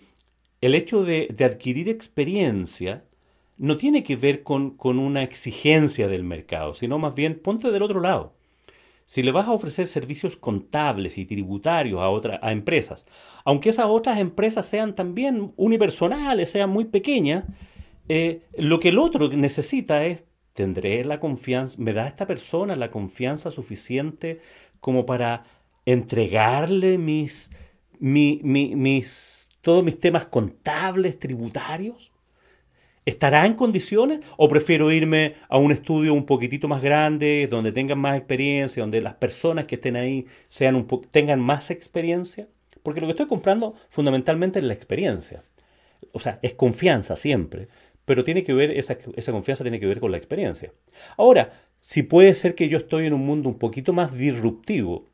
el 0.61 0.75
hecho 0.75 1.05
de, 1.05 1.35
adquirir 1.41 1.89
experiencia 1.89 3.05
no 3.61 3.77
tiene 3.77 4.03
que 4.03 4.17
ver 4.17 4.43
con, 4.43 4.75
una 4.81 5.23
exigencia 5.23 6.09
del 6.09 6.25
mercado, 6.25 6.73
sino 6.73 6.99
más 6.99 7.15
bien 7.15 7.39
ponte 7.39 7.71
del 7.71 7.83
otro 7.83 8.01
lado. 8.01 8.33
Si 9.05 9.23
le 9.23 9.33
vas 9.33 9.49
a 9.49 9.53
ofrecer 9.53 9.87
servicios 9.87 10.37
contables 10.37 11.19
y 11.19 11.27
tributarios 11.27 12.01
a, 12.01 12.09
otra, 12.09 12.41
a 12.43 12.53
empresas, 12.53 13.07
aunque 13.45 13.69
esas 13.69 13.87
otras 13.87 14.19
empresas 14.19 14.67
sean 14.67 14.95
también 14.95 15.53
unipersonales, 15.57 16.51
sean 16.51 16.71
muy 16.71 16.87
pequeñas, 16.87 17.45
eh, 18.09 18.41
lo 18.57 18.81
que 18.81 18.89
el 18.89 18.99
otro 18.99 19.29
necesita 19.29 20.07
es, 20.07 20.25
tendré 20.55 21.05
la 21.05 21.21
confianza, 21.21 21.77
me 21.79 21.93
da 21.93 22.09
esta 22.09 22.27
persona 22.27 22.77
la 22.77 22.91
confianza 22.91 23.51
suficiente 23.51 24.41
como 24.81 25.05
para 25.05 25.45
entregarle 25.85 26.97
mis, 26.97 27.53
mis, 27.99 29.51
todos 29.61 29.85
mis 29.85 30.01
temas 30.01 30.25
contables, 30.27 31.19
tributarios. 31.19 32.11
¿Estará 33.11 33.45
en 33.45 33.55
condiciones 33.55 34.21
o 34.37 34.49
prefiero 34.49 34.93
irme 34.93 35.35
a 35.49 35.59
un 35.59 35.73
estudio 35.73 36.15
un 36.15 36.27
poquitito 36.27 36.69
más 36.69 36.81
grande, 36.81 37.49
donde 37.51 37.73
tengan 37.73 37.99
más 37.99 38.17
experiencia, 38.17 38.85
donde 38.85 39.01
las 39.01 39.15
personas 39.15 39.65
que 39.65 39.75
estén 39.75 39.97
ahí 39.97 40.27
sean 40.47 40.77
un 40.77 40.87
tengan 41.11 41.41
más 41.41 41.73
experiencia? 41.73 42.47
Porque 42.85 43.01
lo 43.01 43.09
que 43.09 43.13
estoy 43.13 43.27
comprando 43.27 43.75
fundamentalmente 43.89 44.61
es 44.61 44.65
la 44.65 44.75
experiencia. 44.75 45.43
O 46.13 46.21
sea, 46.21 46.39
es 46.41 46.55
confianza 46.55 47.17
siempre, 47.17 47.67
pero 48.05 48.23
tiene 48.23 48.45
que 48.45 48.55
ver, 48.55 48.71
esa, 48.71 48.97
confianza 49.33 49.65
tiene 49.65 49.81
que 49.81 49.87
ver 49.87 49.99
con 49.99 50.13
la 50.13 50.17
experiencia. 50.17 50.73
Ahora, 51.17 51.65
si 51.81 52.05
puede 52.05 52.33
ser 52.35 52.55
que 52.55 52.69
yo 52.69 52.79
estoy 52.79 53.07
en 53.07 53.13
un 53.13 53.27
mundo 53.27 53.49
un 53.49 53.59
poquito 53.59 53.93
más 53.93 54.17
disruptivo 54.17 55.09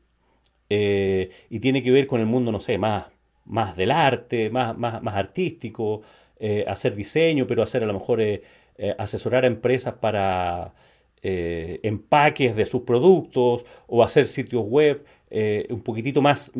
eh, 0.69 1.31
y 1.49 1.59
tiene 1.61 1.81
que 1.81 1.89
ver 1.89 2.05
con 2.05 2.19
el 2.19 2.27
mundo, 2.27 2.51
no 2.51 2.59
sé, 2.59 2.77
más, 2.77 3.05
más 3.43 3.75
del 3.75 3.89
arte, 3.89 4.51
más, 4.51 4.77
más, 4.77 5.01
más 5.01 5.15
artístico, 5.15 6.03
eh, 6.39 6.65
hacer 6.67 6.95
diseño, 6.95 7.47
pero 7.47 7.63
hacer 7.63 7.83
a 7.83 7.87
lo 7.87 7.93
mejor 7.93 8.21
eh, 8.21 8.43
eh, 8.77 8.93
asesorar 8.97 9.43
a 9.43 9.47
empresas 9.47 9.95
para 9.95 10.73
empaques 11.19 12.55
de 12.55 12.65
sus 12.65 12.83
productos 12.83 13.65
o 13.87 14.01
hacer 14.01 14.27
sitios 14.27 14.63
web 14.65 15.03
un 15.69 15.81
poquitito 15.81 16.21
más 16.21 16.53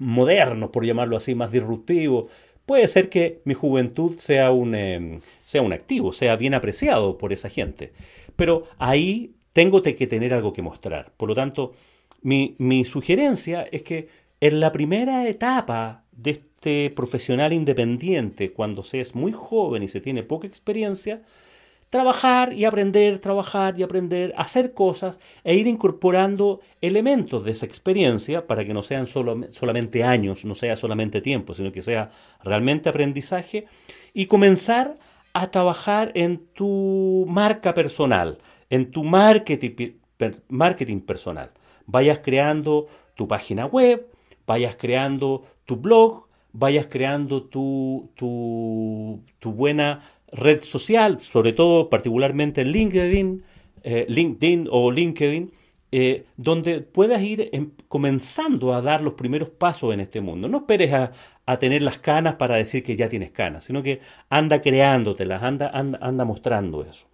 modernos, 0.00 0.70
por 0.70 0.84
llamarlo 0.84 1.16
así, 1.16 1.36
más 1.36 1.52
disruptivos. 1.52 2.28
Puede 2.66 2.88
ser 2.88 3.08
que 3.08 3.40
mi 3.44 3.54
juventud 3.54 4.16
sea 4.16 4.50
un, 4.50 5.20
sea 5.44 5.62
un 5.62 5.72
activo, 5.72 6.12
sea 6.12 6.34
bien 6.34 6.54
apreciado 6.54 7.18
por 7.18 7.32
esa 7.32 7.50
gente. 7.50 7.92
Pero 8.34 8.64
ahí 8.78 9.34
tengo 9.52 9.80
que 9.80 10.06
tener 10.08 10.34
algo 10.34 10.52
que 10.52 10.62
mostrar. 10.62 11.12
Por 11.16 11.28
lo 11.28 11.36
tanto, 11.36 11.74
mi 12.22 12.84
sugerencia 12.84 13.62
es 13.70 13.82
que 13.82 14.08
en 14.40 14.58
la 14.58 14.72
primera 14.72 15.28
etapa 15.28 15.99
de 16.12 16.30
este 16.32 16.90
profesional 16.90 17.52
independiente, 17.52 18.52
cuando 18.52 18.82
se 18.82 19.00
es 19.00 19.14
muy 19.14 19.32
joven 19.32 19.82
y 19.82 19.88
se 19.88 20.00
tiene 20.00 20.22
poca 20.22 20.46
experiencia, 20.46 21.22
trabajar 21.90 22.52
y 22.52 22.64
aprender, 22.64 23.18
trabajar 23.18 23.78
y 23.78 23.82
aprender, 23.82 24.32
hacer 24.36 24.72
cosas 24.72 25.18
e 25.42 25.56
ir 25.56 25.66
incorporando 25.66 26.60
elementos 26.80 27.44
de 27.44 27.50
esa 27.50 27.66
experiencia 27.66 28.46
para 28.46 28.64
que 28.64 28.72
no 28.72 28.82
sean 28.82 29.06
solo, 29.06 29.40
solamente 29.50 30.04
años, 30.04 30.44
no 30.44 30.54
sea 30.54 30.76
solamente 30.76 31.20
tiempo, 31.20 31.52
sino 31.52 31.72
que 31.72 31.82
sea 31.82 32.10
realmente 32.44 32.88
aprendizaje 32.88 33.66
y 34.14 34.26
comenzar 34.26 34.98
a 35.32 35.50
trabajar 35.50 36.12
en 36.14 36.46
tu 36.54 37.26
marca 37.28 37.74
personal, 37.74 38.38
en 38.68 38.90
tu 38.90 39.02
marketing, 39.04 39.94
marketing 40.48 41.00
personal. 41.00 41.50
Vayas 41.86 42.20
creando 42.20 42.86
tu 43.16 43.26
página 43.26 43.66
web, 43.66 44.06
vayas 44.50 44.74
creando 44.74 45.44
tu 45.64 45.76
blog, 45.76 46.26
vayas 46.52 46.86
creando 46.86 47.44
tu, 47.44 48.10
tu, 48.16 49.52
buena 49.52 50.02
red 50.32 50.62
social, 50.62 51.20
sobre 51.20 51.52
todo 51.52 51.88
particularmente 51.88 52.62
en 52.62 52.72
LinkedIn, 52.72 53.44
eh, 53.84 54.06
LinkedIn 54.08 54.66
o 54.68 54.90
LinkedIn, 54.90 55.52
eh, 55.92 56.24
donde 56.36 56.80
puedas 56.80 57.22
ir 57.22 57.48
em, 57.52 57.70
comenzando 57.86 58.74
a 58.74 58.82
dar 58.82 59.02
los 59.02 59.14
primeros 59.14 59.50
pasos 59.50 59.94
en 59.94 60.00
este 60.00 60.20
mundo. 60.20 60.48
No 60.48 60.58
esperes 60.58 60.92
a, 60.92 61.12
tener 61.58 61.82
las 61.82 61.98
canas 61.98 62.34
para 62.36 62.54
decir 62.54 62.84
que 62.84 62.94
ya 62.94 63.08
tienes 63.08 63.32
canas, 63.32 63.64
sino 63.64 63.82
que 63.82 63.98
anda 64.28 64.62
creándotelas, 64.62 65.42
anda, 65.42 65.68
anda, 65.72 65.98
anda 66.00 66.24
mostrando 66.24 66.84
eso. 66.84 67.08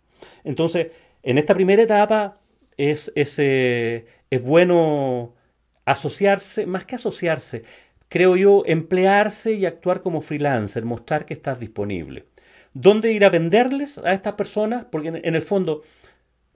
Entonces, 0.45 0.88
en 1.23 1.38
esta 1.38 1.55
primera 1.55 1.83
etapa 1.83 2.38
es, 2.76 3.11
es, 3.14 3.38
eh, 3.38 4.05
es 4.28 4.43
bueno 4.43 5.33
asociarse, 5.87 6.66
más 6.66 6.85
que 6.85 6.97
asociarse, 6.97 7.64
creo 8.09 8.37
yo, 8.37 8.62
emplearse 8.66 9.55
y 9.55 9.64
actuar 9.64 10.02
como 10.02 10.21
freelancer, 10.21 10.85
mostrar 10.85 11.25
que 11.25 11.35
estás 11.35 11.59
disponible. 11.59 12.26
¿Dónde 12.75 13.12
ir 13.12 13.25
a 13.25 13.31
venderles 13.31 13.99
a 13.99 14.12
estas 14.12 14.35
personas? 14.35 14.85
Porque 14.90 15.09
en, 15.09 15.35
el 15.35 15.43
fondo 15.43 15.83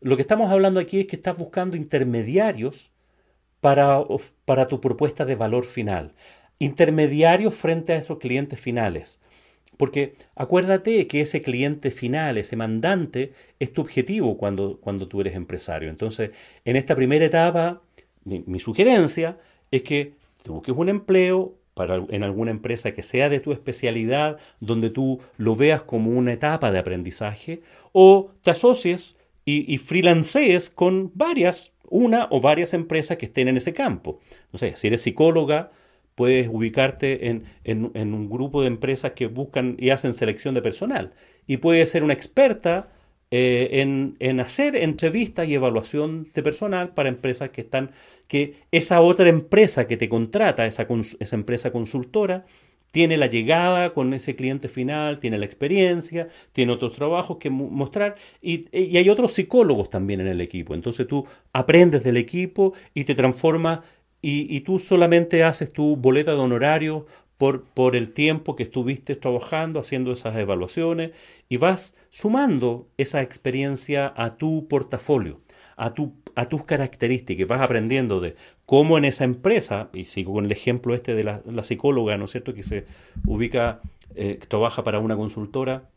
lo 0.00 0.16
que 0.16 0.22
estamos 0.22 0.50
hablando 0.52 0.78
aquí 0.78 1.00
es 1.00 1.06
que 1.06 1.16
estás 1.16 1.36
buscando 1.36 1.76
intermediarios 1.76 2.90
para, 3.60 4.00
para 4.44 4.68
tu 4.68 4.80
propuesta 4.80 5.24
de 5.24 5.36
valor 5.36 5.64
final. 5.64 6.12
Intermediarios 6.58 7.54
frente 7.54 7.94
a 7.94 7.96
esos 7.96 8.18
clientes 8.18 8.60
finales. 8.60 9.20
Porque 9.76 10.14
acuérdate 10.34 11.06
que 11.06 11.22
ese 11.22 11.40
cliente 11.40 11.90
final, 11.90 12.36
ese 12.36 12.54
mandante, 12.54 13.32
es 13.58 13.72
tu 13.72 13.80
objetivo 13.80 14.36
cuando, 14.36 14.78
cuando 14.78 15.08
tú 15.08 15.22
eres 15.22 15.34
empresario. 15.34 15.88
Entonces, 15.88 16.32
en 16.66 16.76
esta 16.76 16.94
primera 16.94 17.24
etapa, 17.24 17.80
mi, 18.24 18.58
sugerencia 18.58 19.38
es 19.70 19.82
que 19.82 20.14
te 20.42 20.50
busques 20.50 20.74
un 20.76 20.88
empleo 20.88 21.54
para, 21.74 22.04
en 22.08 22.22
alguna 22.22 22.50
empresa 22.50 22.92
que 22.92 23.02
sea 23.02 23.28
de 23.28 23.40
tu 23.40 23.52
especialidad, 23.52 24.38
donde 24.60 24.90
tú 24.90 25.20
lo 25.36 25.56
veas 25.56 25.82
como 25.82 26.10
una 26.10 26.32
etapa 26.32 26.72
de 26.72 26.78
aprendizaje, 26.78 27.62
o 27.92 28.32
te 28.42 28.50
asocies 28.50 29.16
y, 29.44 29.72
y 29.72 29.78
freelancees 29.78 30.70
con 30.70 31.10
varias, 31.14 31.72
una 31.88 32.28
o 32.30 32.40
varias 32.40 32.74
empresas 32.74 33.16
que 33.16 33.26
estén 33.26 33.48
en 33.48 33.56
ese 33.56 33.72
campo. 33.72 34.20
No 34.52 34.58
sé, 34.58 34.74
si 34.76 34.88
eres 34.88 35.02
psicóloga, 35.02 35.70
puedes 36.20 36.48
ubicarte 36.48 37.28
en, 37.30 37.44
en, 37.64 38.12
un 38.12 38.28
grupo 38.28 38.60
de 38.60 38.66
empresas 38.66 39.12
que 39.12 39.26
buscan 39.26 39.76
y 39.78 39.88
hacen 39.88 40.12
selección 40.12 40.52
de 40.52 40.60
personal. 40.60 41.14
Y 41.46 41.56
puedes 41.56 41.88
ser 41.88 42.04
una 42.04 42.12
experta 42.12 42.90
eh, 43.30 43.80
en, 44.18 44.40
hacer 44.40 44.76
entrevistas 44.76 45.46
y 45.48 45.54
evaluación 45.54 46.28
de 46.34 46.42
personal 46.42 46.94
para 46.94 47.08
empresas 47.08 47.50
que 47.50 47.60
están, 47.60 47.92
que 48.26 48.56
esa 48.72 49.00
otra 49.00 49.28
empresa 49.28 49.86
que 49.86 49.96
te 49.96 50.08
contrata, 50.08 50.66
esa, 50.66 50.86
esa 51.20 51.36
empresa 51.36 51.70
consultora, 51.70 52.44
tiene 52.90 53.16
la 53.16 53.26
llegada 53.26 53.94
con 53.94 54.14
ese 54.14 54.34
cliente 54.34 54.68
final, 54.68 55.20
tiene 55.20 55.38
la 55.38 55.44
experiencia, 55.44 56.28
tiene 56.52 56.72
otros 56.72 56.92
trabajos 56.92 57.36
que 57.38 57.50
mostrar 57.50 58.16
y, 58.42 58.66
y, 58.76 58.96
hay 58.96 59.08
otros 59.08 59.32
psicólogos 59.32 59.90
también 59.90 60.20
en 60.20 60.26
el 60.26 60.40
equipo. 60.40 60.74
Entonces 60.74 61.06
tú 61.06 61.24
aprendes 61.52 62.02
del 62.02 62.16
equipo 62.16 62.74
y 62.94 63.04
te 63.04 63.14
transformas 63.14 63.80
y, 64.22 64.60
tú 64.60 64.78
solamente 64.78 65.44
haces 65.44 65.72
tu 65.72 65.96
boleta 65.96 66.32
de 66.32 66.38
honorario 66.38 67.06
por, 67.38 67.64
por, 67.64 67.96
el 67.96 68.12
tiempo 68.12 68.54
que 68.54 68.64
estuviste 68.64 69.16
trabajando, 69.16 69.80
haciendo 69.80 70.12
esas 70.12 70.36
evaluaciones 70.36 71.12
y 71.50 71.58
vas 71.58 71.94
sumando 72.08 72.88
esa 72.96 73.20
experiencia 73.20 74.14
a 74.16 74.36
tu 74.36 74.68
portafolio, 74.68 75.40
a, 75.76 75.92
tu, 75.92 76.14
a 76.36 76.48
tus 76.48 76.64
características, 76.64 77.48
vas 77.48 77.60
aprendiendo 77.60 78.20
de 78.20 78.36
cómo 78.64 78.96
en 78.96 79.04
esa 79.04 79.24
empresa, 79.24 79.90
y 79.92 80.04
sigo 80.04 80.32
con 80.32 80.46
el 80.46 80.52
ejemplo 80.52 80.94
este 80.94 81.14
de 81.14 81.24
la, 81.24 81.64
psicóloga, 81.64 82.16
¿no 82.16 82.26
es 82.26 82.30
cierto?, 82.30 82.54
que 82.54 82.62
se 82.62 82.86
ubica, 83.26 83.80
eh, 84.14 84.38
trabaja 84.48 84.84
para 84.84 85.00
una 85.00 85.16
consultora, 85.16 85.90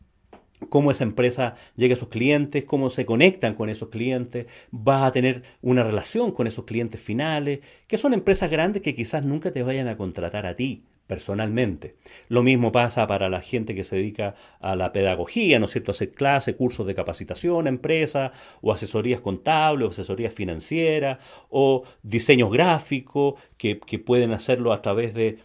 cómo 0.68 0.90
esa 0.90 1.04
empresa 1.04 1.54
llega 1.76 1.94
a 1.94 1.98
sus 1.98 2.08
clientes, 2.08 2.64
cómo 2.64 2.90
se 2.90 3.06
conectan 3.06 3.54
con 3.54 3.68
esos 3.68 3.90
clientes, 3.90 4.46
vas 4.72 5.04
a 5.04 5.12
tener 5.12 5.44
una 5.62 5.84
relación 5.84 6.32
con 6.32 6.48
esos 6.48 6.64
clientes 6.64 7.00
finales, 7.00 7.60
que 7.86 7.96
son 7.96 8.12
empresas 8.12 8.50
grandes 8.50 8.82
que 8.82 8.96
quizás 8.96 9.24
nunca 9.24 9.52
te 9.52 9.62
vayan 9.62 9.86
a 9.86 9.96
contratar 9.96 10.46
a 10.46 10.56
ti, 10.56 10.84
personalmente. 11.06 11.96
Lo 12.28 12.42
mismo 12.42 12.72
pasa 12.72 13.06
para 13.06 13.28
la 13.28 13.40
gente 13.40 13.74
que 13.74 13.84
se 13.84 13.96
dedica 13.96 14.34
a 14.60 14.74
la 14.76 14.92
pedagogía, 14.92 15.58
¿no 15.58 15.66
es 15.66 15.72
cierto? 15.72 15.90
Hacer 15.90 16.12
clases, 16.12 16.56
cursos 16.56 16.86
de 16.86 16.94
capacitación 16.94 17.66
a 17.66 17.68
empresas, 17.68 18.32
o 18.62 18.72
asesorías 18.72 19.20
contables, 19.20 19.86
o 19.86 19.90
asesorías 19.90 20.32
financieras, 20.32 21.18
o 21.50 21.84
diseños 22.02 22.50
gráficos, 22.50 23.34
que, 23.58 23.76
pueden 24.04 24.32
hacerlo 24.32 24.72
a 24.72 24.82
través 24.82 25.14
de, 25.14 25.38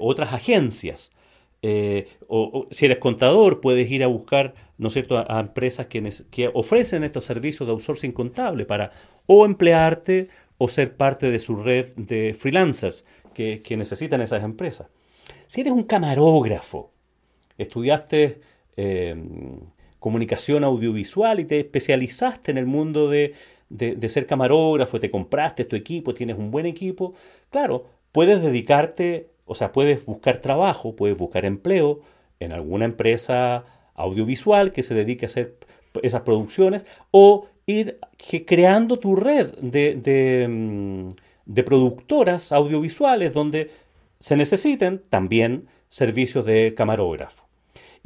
otras 0.00 0.32
agencias. 0.32 1.12
Eh, 1.62 2.08
o, 2.28 2.66
si 2.70 2.84
eres 2.86 2.98
contador, 2.98 3.60
puedes 3.60 3.90
ir 3.90 4.02
a 4.02 4.06
buscar, 4.06 4.54
¿no 4.76 4.88
es 4.88 4.94
cierto?, 4.94 5.18
a, 5.18 5.40
empresas 5.40 5.86
que, 5.86 6.12
que 6.30 6.50
ofrecen 6.52 7.04
estos 7.04 7.24
servicios 7.24 7.66
de 7.66 7.72
outsourcing 7.72 8.12
contable 8.12 8.66
para 8.66 8.92
o 9.26 9.46
emplearte 9.46 10.28
o 10.58 10.68
ser 10.68 10.96
parte 10.96 11.30
de 11.30 11.38
su 11.38 11.56
red 11.56 11.94
de 11.96 12.34
freelancers 12.34 13.04
que, 13.34 13.76
necesitan 13.76 14.20
esas 14.20 14.42
empresas. 14.42 14.88
Si 15.46 15.60
eres 15.60 15.72
un 15.72 15.82
camarógrafo, 15.82 16.90
estudiaste 17.58 18.40
em, 18.76 19.60
comunicación 19.98 20.64
audiovisual 20.64 21.40
y 21.40 21.44
te 21.44 21.60
especializaste 21.60 22.50
en 22.50 22.58
el 22.58 22.66
mundo 22.66 23.08
de, 23.08 23.34
ser 24.08 24.26
camarógrafo, 24.26 25.00
te 25.00 25.10
compraste 25.10 25.64
tu 25.64 25.76
equipo, 25.76 26.14
tienes 26.14 26.38
un 26.38 26.50
buen 26.50 26.66
equipo, 26.66 27.14
claro, 27.50 27.86
puedes 28.12 28.42
dedicarte, 28.42 29.28
o 29.46 29.54
sea, 29.54 29.72
puedes 29.72 30.04
buscar 30.04 30.38
trabajo, 30.38 30.94
puedes 30.94 31.16
buscar 31.16 31.44
empleo 31.44 32.00
en 32.38 32.52
alguna 32.52 32.84
empresa 32.84 33.64
audiovisual 33.94 34.72
que 34.72 34.82
se 34.82 34.94
dedique 34.94 35.26
a 35.26 35.28
hacer 35.28 35.56
esas 36.02 36.22
producciones 36.22 36.84
o 37.10 37.46
ir 37.66 37.98
creando 38.46 38.98
tu 38.98 39.16
red 39.16 39.54
de, 39.60 40.42
em, 40.42 41.14
de 41.46 41.62
productoras 41.62 42.52
audiovisuales 42.52 43.32
donde 43.32 43.70
se 44.18 44.36
necesiten 44.36 45.02
también 45.10 45.66
servicios 45.88 46.44
de 46.46 46.74
camarógrafo. 46.74 47.44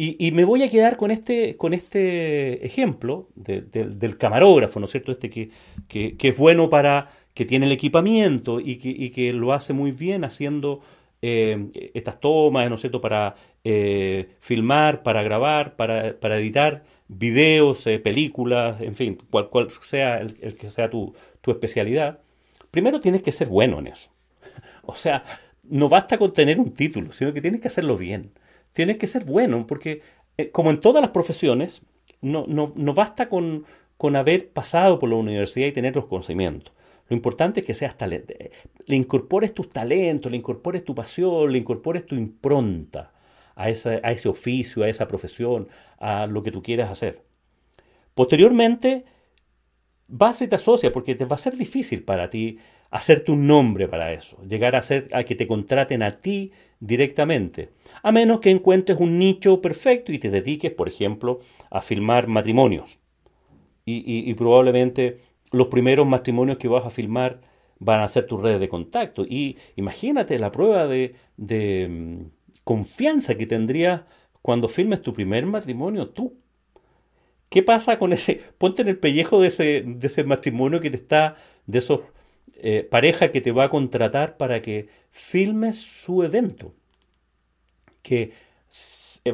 Y, 0.01 0.31
me 0.31 0.45
voy 0.45 0.63
a 0.63 0.71
quedar 0.71 0.97
con 0.97 1.11
este, 1.11 1.57
con 1.57 1.75
este 1.75 2.65
ejemplo 2.65 3.31
del 3.35 4.17
camarógrafo, 4.17 4.79
¿no 4.79 4.85
es 4.85 4.93
cierto? 4.93 5.11
Este 5.11 5.29
que, 5.29 5.51
que, 5.89 6.17
es 6.21 6.37
bueno 6.37 6.71
para, 6.71 7.11
que 7.35 7.45
tiene 7.45 7.67
el 7.67 7.73
equipamiento 7.73 8.61
y 8.61 8.77
que, 8.77 9.11
que 9.11 9.33
lo 9.33 9.53
hace 9.53 9.73
muy 9.73 9.91
bien 9.91 10.23
haciendo 10.23 10.83
eh, 11.21 11.91
estas 11.95 12.21
tomas, 12.21 12.69
¿no 12.69 12.77
es 12.77 12.81
cierto? 12.81 13.01
Para 13.01 13.35
eh, 13.65 14.29
filmar, 14.39 15.03
para 15.03 15.25
grabar, 15.25 15.75
para, 15.75 16.39
editar 16.39 16.85
videos, 17.09 17.85
eh, 17.89 17.99
películas, 17.99 18.81
en 18.81 18.95
fin, 18.95 19.19
cual, 19.31 19.49
cual 19.49 19.69
sea 19.81 20.21
el, 20.21 20.37
el, 20.41 20.57
que 20.57 20.71
sea 20.71 20.91
tu, 20.91 21.13
tu 21.41 21.51
especialidad. 21.51 22.21
Primero 22.71 23.01
tienes 23.01 23.23
que 23.23 23.33
ser 23.33 23.49
bueno 23.49 23.79
en 23.79 23.89
eso. 23.89 24.11
O 24.91 24.95
sea, 24.95 25.23
no 25.65 25.89
basta 25.91 26.17
con 26.17 26.33
tener 26.33 26.59
un 26.59 26.73
título, 26.73 27.13
sino 27.13 27.35
que 27.35 27.43
tienes 27.43 27.61
que 27.61 27.69
hacerlo 27.69 27.99
bien. 27.99 28.33
Tienes 28.73 28.97
que 28.97 29.07
ser 29.07 29.25
bueno, 29.25 29.67
porque 29.67 30.01
eh, 30.39 30.51
como 30.51 30.71
en 30.71 30.81
todas 30.81 31.03
las 31.03 31.11
profesiones, 31.11 31.83
no, 32.23 32.47
no, 32.47 32.73
no 32.75 32.95
basta 32.95 33.29
con, 33.29 33.67
con, 33.97 34.17
haber 34.17 34.49
pasado 34.51 34.99
por 34.99 35.11
la 35.11 35.17
universidad 35.17 35.67
y 35.67 35.73
tener 35.73 35.95
los 35.95 36.07
conocimientos. 36.07 36.73
Lo 37.09 37.17
importante 37.17 37.61
es 37.61 37.67
que 37.67 37.75
seas 37.75 37.97
talento. 37.97 38.35
Le 38.87 38.97
incorpores 38.97 39.55
tus 39.55 39.69
talentos, 39.69 40.31
le 40.31 40.39
incorpores 40.39 40.85
tu 40.85 40.95
pasión, 40.95 41.53
le 41.53 41.59
incorpores 41.59 42.07
tu 42.07 42.15
impronta 42.15 43.13
a, 43.55 43.71
esa, 43.71 44.01
a 44.03 44.13
ese 44.13 44.29
oficio, 44.29 44.85
a 44.85 44.89
esa 44.89 45.09
profesión, 45.09 45.69
a 45.99 46.27
lo 46.27 46.43
que 46.43 46.53
tú 46.53 46.63
quieras 46.63 46.91
hacer. 46.91 47.23
Posteriormente, 48.15 49.05
vas 50.09 50.43
y 50.43 50.49
te 50.49 50.57
asocias 50.57 50.93
porque 50.93 51.15
te 51.15 51.27
va 51.27 51.37
a 51.37 51.39
ser 51.39 51.57
difícil 51.57 52.03
para 52.03 52.31
ti 52.31 52.59
hacerte 52.91 53.33
un 53.33 53.47
nombre 53.47 53.87
para 53.87 54.13
eso, 54.13 54.43
llegar 54.49 54.75
a 54.75 54.83
ser 54.83 55.09
a 55.13 55.23
que 55.23 55.35
te 55.35 55.47
contraten 55.47 56.03
a 56.03 56.21
ti 56.21 56.53
directamente, 56.81 57.71
a 58.03 58.13
menos 58.13 58.41
que 58.41 58.51
encuentres 58.51 58.99
un 58.99 59.19
nicho 59.19 59.61
perfecto 59.61 60.13
y 60.13 60.19
te 60.19 60.31
dediques, 60.31 60.73
por 60.73 60.89
ejemplo, 60.89 61.41
a 61.71 61.83
filmar 61.83 62.29
matrimonios. 62.29 62.99
Y, 63.91 64.35
probablemente 64.35 65.19
los 65.51 65.69
primeros 65.69 66.07
matrimonios 66.07 66.59
que 66.59 66.69
vas 66.69 66.85
a 66.85 66.91
filmar 66.91 67.41
van 67.79 68.01
a 68.01 68.09
ser 68.09 68.27
tus 68.27 68.43
redes 68.43 68.61
de 68.61 68.69
contacto. 68.69 69.25
Y 69.25 69.57
imagínate 69.77 70.39
la 70.39 70.53
prueba 70.53 70.87
de, 70.87 71.15
mm, 71.89 72.27
confianza 72.65 73.37
que 73.39 73.47
tendrías 73.47 74.03
cuando 74.43 74.69
filmes 74.69 75.01
tu 75.01 75.15
primer 75.15 75.47
matrimonio 75.47 76.11
tú 76.11 76.37
¿Qué 77.49 77.63
pasa 77.63 77.99
con 77.99 78.13
ese? 78.13 78.41
Ponte 78.59 78.83
en 78.83 78.89
el 78.89 78.99
pellejo 78.99 79.41
de 79.41 79.49
ese, 79.49 79.83
de 79.87 80.07
ese 80.07 80.25
matrimonio 80.25 80.81
que 80.81 80.91
te 80.91 80.97
está, 80.97 81.37
de 81.67 81.79
esos 81.79 82.01
eh, 82.61 82.87
pareja 82.91 83.31
que 83.31 83.41
te 83.41 83.53
va 83.53 83.65
a 83.65 83.71
contratar 83.71 84.37
para 84.37 84.61
que 84.63 84.89
filmes 85.11 85.77
su 85.77 86.23
evento. 86.23 86.75
Que 88.03 88.33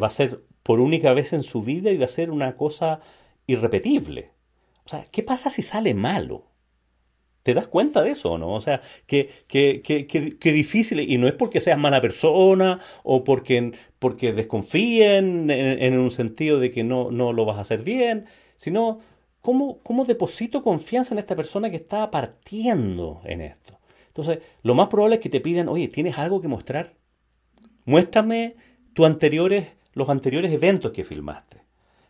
va 0.02 0.06
a 0.08 0.10
ser 0.10 0.42
por 0.62 0.80
única 0.80 1.12
vez 1.12 1.32
en 1.32 1.42
su 1.42 1.62
vida 1.62 1.90
y 1.90 1.96
va 1.96 2.06
a 2.06 2.08
ser 2.08 2.30
una 2.30 2.56
cosa 2.56 3.00
irrepetible. 3.46 4.30
O 4.84 4.88
sea, 4.88 5.06
¿qué 5.10 5.22
pasa 5.22 5.50
si 5.50 5.62
sale 5.62 5.94
malo? 5.94 6.46
¿Te 7.44 7.52
das 7.52 7.68
cuenta 7.68 8.02
de 8.02 8.10
eso 8.10 8.38
no? 8.38 8.54
O 8.54 8.60
sea, 8.60 8.80
que, 9.06 9.30
que, 9.46 9.82
que, 9.82 10.06
que, 10.06 10.52
difícil, 10.52 10.98
y 10.98 11.18
no 11.18 11.28
es 11.28 11.34
porque 11.34 11.60
seas 11.60 11.78
mala 11.78 12.00
persona 12.00 12.80
o 13.02 13.22
porque, 13.22 13.72
porque 13.98 14.32
desconfíen 14.32 15.50
en, 15.50 15.98
un 15.98 16.10
sentido 16.10 16.58
de 16.58 16.70
que 16.70 16.84
no, 16.84 17.10
no 17.10 17.34
lo 17.34 17.44
vas 17.44 17.58
a 17.58 17.60
hacer 17.60 17.82
bien, 17.82 18.24
sino 18.56 19.00
¿cómo, 19.42 19.78
cómo 19.82 20.06
deposito 20.06 20.62
confianza 20.62 21.14
en 21.14 21.18
esta 21.18 21.36
persona 21.36 21.68
que 21.68 21.76
está 21.76 22.10
partiendo 22.10 23.20
en 23.24 23.42
esto. 23.42 23.78
Entonces, 24.06 24.38
lo 24.62 24.74
más 24.74 24.88
probable 24.88 25.16
es 25.16 25.20
que 25.20 25.28
te 25.28 25.40
pidan, 25.40 25.68
oye, 25.68 25.88
¿tienes 25.88 26.16
algo 26.16 26.40
que 26.40 26.48
mostrar? 26.48 26.94
Muéstrame 27.84 28.56
tus 28.94 29.04
anteriores, 29.04 29.68
los 29.92 30.08
anteriores 30.08 30.50
eventos 30.50 30.92
que 30.92 31.04
filmaste. 31.04 31.58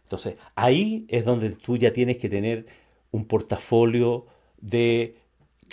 Entonces, 0.04 0.36
ahí 0.54 1.06
es 1.08 1.24
donde 1.24 1.50
tú 1.50 1.76
ya 1.76 1.92
tienes 1.92 2.18
que 2.18 2.28
tener 2.28 2.66
un 3.10 3.24
portafolio 3.24 4.26
de 4.60 5.16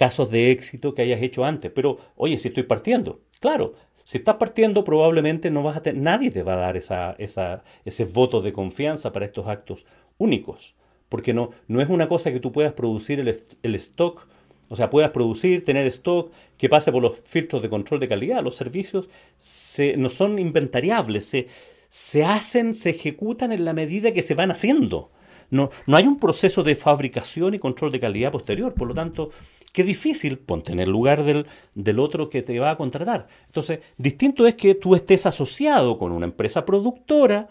casos 0.02 0.32
de 0.32 0.50
éxito 0.50 0.96
que 0.96 1.04
hayas 1.04 1.22
hecho 1.22 1.46
antes. 1.46 1.72
Pero, 1.72 2.00
oye, 2.16 2.40
si 2.40 2.48
estoy 2.48 2.64
partiendo, 2.64 3.20
claro, 3.40 3.76
si 4.04 4.18
estás 4.18 4.38
partiendo, 4.38 4.84
probablemente 4.84 5.52
no 5.52 5.62
vas 5.62 5.78
a 5.78 5.84
tener, 5.84 6.02
nadie 6.02 6.32
te 6.32 6.42
va 6.42 6.54
a 6.56 6.58
dar 6.58 6.76
esa, 6.76 7.12
esa, 7.20 7.64
ese 7.86 8.06
voto 8.06 8.42
de 8.42 8.52
confianza 8.52 9.14
para 9.14 9.28
estos 9.28 9.46
actos 9.46 9.86
únicos. 10.18 10.74
Porque 11.08 11.36
no, 11.36 11.52
no 11.68 11.82
es 11.82 11.90
una 11.90 12.10
cosa 12.10 12.32
que 12.32 12.40
tú 12.40 12.52
puedas 12.52 12.74
producir 12.74 13.20
el, 13.20 13.44
el 13.62 13.76
stock, 13.76 14.28
o 14.70 14.76
sea, 14.76 14.90
puedas 14.90 15.12
producir, 15.12 15.64
tener 15.64 15.86
stock, 15.86 16.32
que 16.58 16.68
pase 16.68 16.92
por 16.92 17.04
los 17.04 17.20
filtros 17.26 17.62
de 17.62 17.70
control 17.70 18.00
de 18.00 18.08
calidad. 18.08 18.42
Los 18.42 18.56
servicios 18.56 19.08
se, 19.38 19.98
no 19.98 20.10
son 20.10 20.40
inventariables, 20.40 21.26
se, 21.26 21.46
se 21.90 22.24
hacen, 22.24 22.74
se 22.74 22.90
ejecutan 22.90 23.52
en 23.52 23.66
la 23.66 23.74
medida 23.74 24.14
que 24.14 24.24
se 24.24 24.34
van 24.34 24.50
haciendo. 24.50 25.12
No, 25.52 25.70
no 25.86 25.98
hay 25.98 26.08
un 26.08 26.18
proceso 26.18 26.64
de 26.64 26.76
fabricación 26.76 27.54
y 27.54 27.60
control 27.60 27.92
de 27.92 28.00
calidad 28.00 28.32
posterior. 28.32 28.74
Por 28.74 28.88
lo 28.88 28.94
tanto, 28.94 29.30
qué 29.72 29.84
difícil 29.84 30.40
ponte 30.40 30.72
en 30.72 30.80
el 30.80 30.90
lugar 30.90 31.24
del, 31.24 31.46
del 31.76 32.00
otro 32.00 32.30
que 32.30 32.42
te 32.42 32.60
va 32.60 32.72
a 32.72 32.78
contratar. 32.78 33.28
Entonces, 33.46 33.80
distinto 33.98 34.48
es 34.48 34.56
que 34.56 34.76
tú 34.76 34.96
estés 34.96 35.26
asociado 35.26 35.98
con 36.00 36.12
una 36.12 36.26
empresa 36.26 36.66
productora 36.66 37.50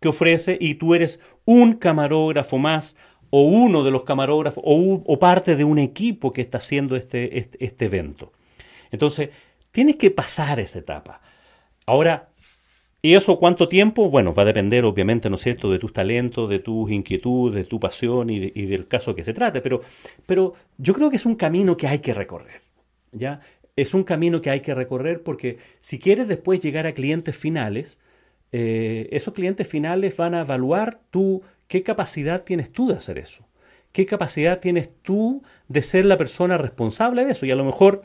que 0.00 0.08
ofrece 0.08 0.56
y 0.60 0.74
tú 0.74 0.94
eres 0.94 1.20
un 1.44 1.74
camarógrafo 1.74 2.56
más 2.56 2.96
o 3.28 3.42
uno 3.42 3.84
de 3.84 3.90
los 3.90 4.04
camarógrafos 4.04 4.64
o, 4.66 5.02
o 5.04 5.18
parte 5.18 5.56
de 5.56 5.64
un 5.64 5.78
equipo 5.78 6.32
que 6.32 6.40
está 6.40 6.58
haciendo 6.58 6.96
este, 6.96 7.38
este, 7.38 7.64
este 7.64 7.84
evento. 7.84 8.32
Entonces, 8.90 9.30
tienes 9.70 9.96
que 9.96 10.10
pasar 10.10 10.58
esa 10.58 10.78
etapa. 10.78 11.20
Ahora, 11.86 12.29
¿Y 13.02 13.14
eso 13.14 13.38
cuánto 13.38 13.66
tiempo? 13.66 14.10
Bueno, 14.10 14.34
va 14.34 14.42
a 14.42 14.46
depender 14.46 14.84
obviamente, 14.84 15.30
¿no 15.30 15.36
es 15.36 15.42
cierto?, 15.42 15.70
de 15.70 15.78
tus 15.78 15.92
talentos, 15.92 16.50
de 16.50 16.58
tus 16.58 16.90
inquietudes, 16.90 17.54
de 17.54 17.64
tu 17.64 17.80
pasión 17.80 18.28
y, 18.28 18.50
del 18.50 18.88
caso 18.88 19.14
que 19.14 19.24
se 19.24 19.32
trate, 19.32 19.62
pero, 19.62 19.80
pero 20.26 20.52
yo 20.76 20.92
creo 20.92 21.08
que 21.08 21.16
es 21.16 21.24
un 21.24 21.34
camino 21.34 21.76
que 21.76 21.88
hay 21.88 22.00
que 22.00 22.12
recorrer, 22.12 22.60
¿ya? 23.12 23.40
Es 23.76 23.94
un 23.94 24.04
camino 24.04 24.42
que 24.42 24.50
hay 24.50 24.60
que 24.60 24.74
recorrer 24.74 25.22
porque 25.22 25.58
si 25.80 25.98
quieres 25.98 26.28
después 26.28 26.60
llegar 26.60 26.86
a 26.86 26.92
clientes 26.92 27.34
finales, 27.34 27.98
eh, 28.52 29.08
esos 29.12 29.32
clientes 29.32 29.66
finales 29.66 30.16
van 30.16 30.34
a 30.34 30.40
evaluar 30.40 31.00
tú 31.10 31.42
qué 31.68 31.82
capacidad 31.82 32.44
tienes 32.44 32.70
tú 32.70 32.88
de 32.88 32.96
hacer 32.96 33.16
eso, 33.16 33.46
qué 33.92 34.04
capacidad 34.04 34.60
tienes 34.60 34.90
tú 35.02 35.42
de 35.68 35.80
ser 35.80 36.04
la 36.04 36.18
persona 36.18 36.58
responsable 36.58 37.24
de 37.24 37.32
eso. 37.32 37.46
Y 37.46 37.50
a 37.50 37.56
lo 37.56 37.64
mejor, 37.64 38.02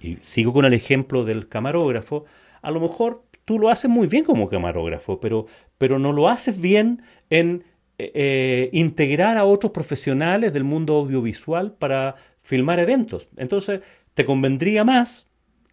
y 0.00 0.16
sigo 0.20 0.52
con 0.52 0.66
el 0.66 0.74
ejemplo 0.74 1.24
del 1.24 1.48
camarógrafo, 1.48 2.26
a 2.60 2.70
lo 2.70 2.80
mejor 2.80 3.22
tú 3.44 3.58
lo 3.58 3.68
haces 3.68 3.90
muy 3.90 4.06
bien 4.06 4.24
como 4.24 4.48
camarógrafo, 4.48 5.20
pero, 5.20 5.46
pero 5.78 5.98
no 5.98 6.12
lo 6.12 6.28
haces 6.28 6.60
bien 6.60 7.02
en 7.30 7.64
eh, 7.98 8.10
eh, 8.14 8.70
integrar 8.72 9.36
a 9.36 9.44
otros 9.44 9.72
profesionales 9.72 10.52
del 10.52 10.64
mundo 10.64 10.94
audiovisual 10.94 11.72
para 11.72 12.16
filmar 12.42 12.80
eventos. 12.80 13.28
Entonces, 13.36 13.80
te 14.14 14.24
convendría 14.24 14.84
más 14.84 15.28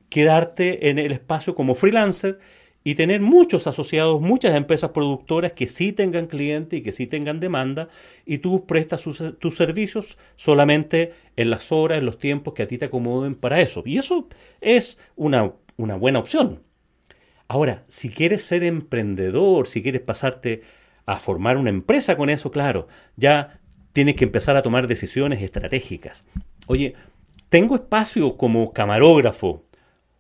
quedarte 0.10 0.90
en 0.90 1.00
el 1.00 1.14
espacio 1.14 1.56
como 1.56 1.74
freelancer 1.74 2.40
y 2.84 2.96
tener 2.96 3.22
muchos 3.22 3.68
asociados, 3.68 4.22
muchas 4.22 4.56
empresas 4.56 4.92
productoras 4.92 5.54
que 5.54 5.68
sí 5.68 5.94
tengan 5.94 6.28
clientes 6.28 6.80
y 6.80 6.84
que 6.84 6.92
sí 6.92 7.08
tengan 7.08 7.40
demanda 7.40 7.90
y 8.26 8.40
tú 8.40 8.66
prestas 8.66 9.04
tus 9.04 9.56
servicios 9.56 10.18
solamente 10.36 11.14
en 11.36 11.50
las 11.50 11.72
horas, 11.72 12.00
en 12.00 12.06
los 12.06 12.18
tiempos 12.18 12.54
que 12.54 12.64
a 12.64 12.68
ti 12.68 12.78
te 12.78 12.86
acomoden 12.86 13.36
para 13.36 13.62
eso. 13.62 13.84
Y 13.86 13.98
eso 13.98 14.28
es 14.62 14.98
una, 15.16 15.54
una 15.78 15.96
buena 15.96 16.20
opción. 16.20 16.62
Ahora, 17.52 17.84
si 17.90 18.08
quieres 18.08 18.44
ser 18.44 18.64
emprendedor, 18.64 19.68
si 19.68 19.84
quieres 19.84 20.00
pasarte 20.00 20.62
a 21.06 21.20
formar 21.20 21.58
una 21.58 21.70
empresa 21.70 22.16
con 22.16 22.30
eso, 22.30 22.50
claro, 22.50 22.88
ya 23.18 23.60
tienes 23.92 24.16
que 24.16 24.24
empezar 24.24 24.56
a 24.56 24.62
tomar 24.62 24.88
decisiones 24.88 25.42
estratégicas. 25.42 26.24
Oye, 26.68 26.94
¿tengo 27.50 27.76
espacio 27.76 28.38
como 28.38 28.72
camarógrafo 28.72 29.66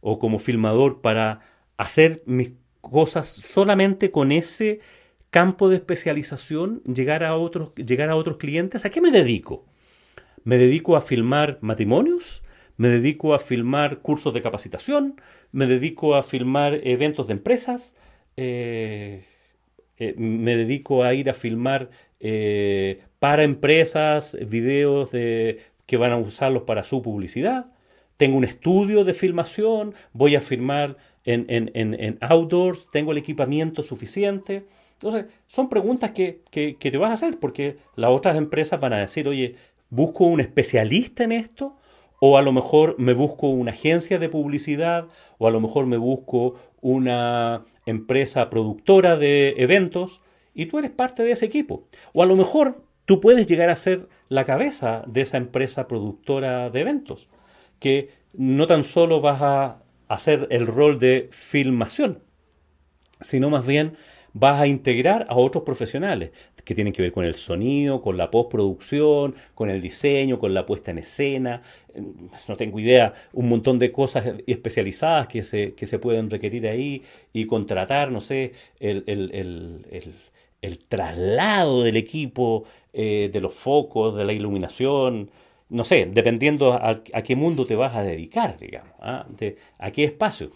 o 0.01 0.19
como 0.19 0.39
filmador 0.39 0.99
para 0.99 1.39
hacer 1.77 2.21
mis 2.25 2.51
cosas 2.81 3.27
solamente 3.27 4.11
con 4.11 4.33
ese 4.33 4.81
campo 5.29 5.69
de 5.69 5.77
especialización, 5.77 6.83
llegar 6.83 7.23
a 7.23 7.37
otros, 7.37 7.73
llegar 7.75 8.09
a 8.09 8.17
otros 8.17 8.35
clientes? 8.39 8.83
¿A 8.83 8.89
qué 8.89 8.99
me 8.99 9.09
dedico? 9.09 9.63
¿Me 10.43 10.57
dedico 10.57 10.97
a 10.97 11.01
filmar 11.01 11.59
matrimonios? 11.61 12.43
Me 12.81 12.89
dedico 12.89 13.35
a 13.35 13.39
filmar 13.39 13.99
cursos 13.99 14.33
de 14.33 14.41
capacitación, 14.41 15.21
me 15.51 15.67
dedico 15.67 16.15
a 16.15 16.23
filmar 16.23 16.79
eventos 16.83 17.27
de 17.27 17.33
empresas, 17.33 17.95
eh, 18.37 19.23
eh, 19.97 20.15
me 20.17 20.57
dedico 20.57 21.03
a 21.03 21.13
ir 21.13 21.29
a 21.29 21.35
filmar 21.35 21.91
eh, 22.19 23.03
para 23.19 23.43
empresas 23.43 24.35
videos 24.47 25.11
de, 25.11 25.59
que 25.85 25.97
van 25.97 26.11
a 26.11 26.17
usarlos 26.17 26.63
para 26.63 26.83
su 26.83 27.03
publicidad. 27.03 27.67
Tengo 28.17 28.35
un 28.35 28.45
estudio 28.45 29.03
de 29.03 29.13
filmación, 29.13 29.93
voy 30.11 30.35
a 30.35 30.41
filmar 30.41 30.97
en, 31.23 31.45
en, 31.49 32.17
outdoors, 32.19 32.89
tengo 32.89 33.11
el 33.11 33.19
equipamiento 33.19 33.83
suficiente. 33.83 34.65
Entonces, 34.93 35.25
son 35.45 35.69
preguntas 35.69 36.11
que, 36.11 36.41
que, 36.49 36.77
que 36.77 36.89
te 36.89 36.97
vas 36.97 37.11
a 37.11 37.13
hacer 37.13 37.37
porque 37.37 37.77
las 37.95 38.09
otras 38.09 38.37
empresas 38.37 38.81
van 38.81 38.93
a 38.93 38.97
decir, 39.01 39.27
oye, 39.27 39.53
busco 39.91 40.23
un 40.23 40.39
especialista 40.39 41.23
en 41.23 41.33
esto 41.33 41.77
o 42.23 42.37
a 42.37 42.43
lo 42.43 42.51
mejor 42.51 42.95
me 42.99 43.13
busco 43.13 43.49
una 43.49 43.71
agencia 43.71 44.19
de 44.19 44.29
publicidad, 44.29 45.07
o 45.39 45.47
a 45.47 45.51
lo 45.51 45.59
mejor 45.59 45.87
me 45.87 45.97
busco 45.97 46.53
una 46.79 47.65
empresa 47.87 48.47
productora 48.51 49.17
de 49.17 49.55
eventos, 49.57 50.21
y 50.53 50.67
tú 50.67 50.77
eres 50.77 50.91
parte 50.91 51.23
de 51.23 51.31
ese 51.31 51.47
equipo. 51.47 51.87
O 52.13 52.21
a 52.21 52.27
lo 52.27 52.35
mejor 52.35 52.83
tú 53.05 53.19
puedes 53.21 53.47
llegar 53.47 53.71
a 53.71 53.75
ser 53.75 54.07
la 54.29 54.45
cabeza 54.45 55.03
de 55.07 55.21
esa 55.21 55.37
empresa 55.37 55.87
productora 55.87 56.69
de 56.69 56.81
eventos, 56.81 57.27
que 57.79 58.11
no 58.33 58.67
tan 58.67 58.83
solo 58.83 59.19
vas 59.19 59.41
a 59.41 59.81
hacer 60.07 60.45
el 60.51 60.67
rol 60.67 60.99
de 60.99 61.27
filmación, 61.31 62.19
sino 63.19 63.49
más 63.49 63.65
bien 63.65 63.97
vas 64.33 64.61
a 64.61 64.67
integrar 64.67 65.25
a 65.29 65.35
otros 65.35 65.63
profesionales 65.63 66.31
que 66.63 66.75
tienen 66.75 66.93
que 66.93 67.01
ver 67.01 67.11
con 67.11 67.25
el 67.25 67.35
sonido, 67.35 68.01
con 68.01 68.17
la 68.17 68.31
postproducción, 68.31 69.35
con 69.55 69.69
el 69.69 69.81
diseño, 69.81 70.39
con 70.39 70.53
la 70.53 70.65
puesta 70.65 70.91
en 70.91 70.99
escena, 70.99 71.61
no 72.47 72.55
tengo 72.55 72.79
idea, 72.79 73.13
un 73.33 73.49
montón 73.49 73.79
de 73.79 73.91
cosas 73.91 74.25
especializadas 74.47 75.27
que 75.27 75.43
se, 75.43 75.73
que 75.73 75.87
se 75.87 75.99
pueden 75.99 76.29
requerir 76.29 76.67
ahí 76.67 77.03
y 77.33 77.45
contratar, 77.45 78.11
no 78.11 78.21
sé, 78.21 78.53
el, 78.79 79.07
traslado 80.87 81.83
del 81.83 81.97
equipo, 81.97 82.65
eh, 82.93 83.29
de 83.31 83.41
los 83.41 83.53
focos, 83.53 84.15
de 84.15 84.25
la 84.25 84.33
iluminación, 84.33 85.29
no 85.69 85.85
sé, 85.85 86.09
dependiendo 86.11 86.73
a, 86.73 87.01
qué 87.01 87.35
mundo 87.35 87.65
te 87.65 87.75
vas 87.75 87.95
a 87.95 88.03
dedicar, 88.03 88.57
digamos, 88.57 88.93
¿ah? 88.99 89.25
a 89.79 89.91
qué 89.91 90.03
espacio. 90.03 90.51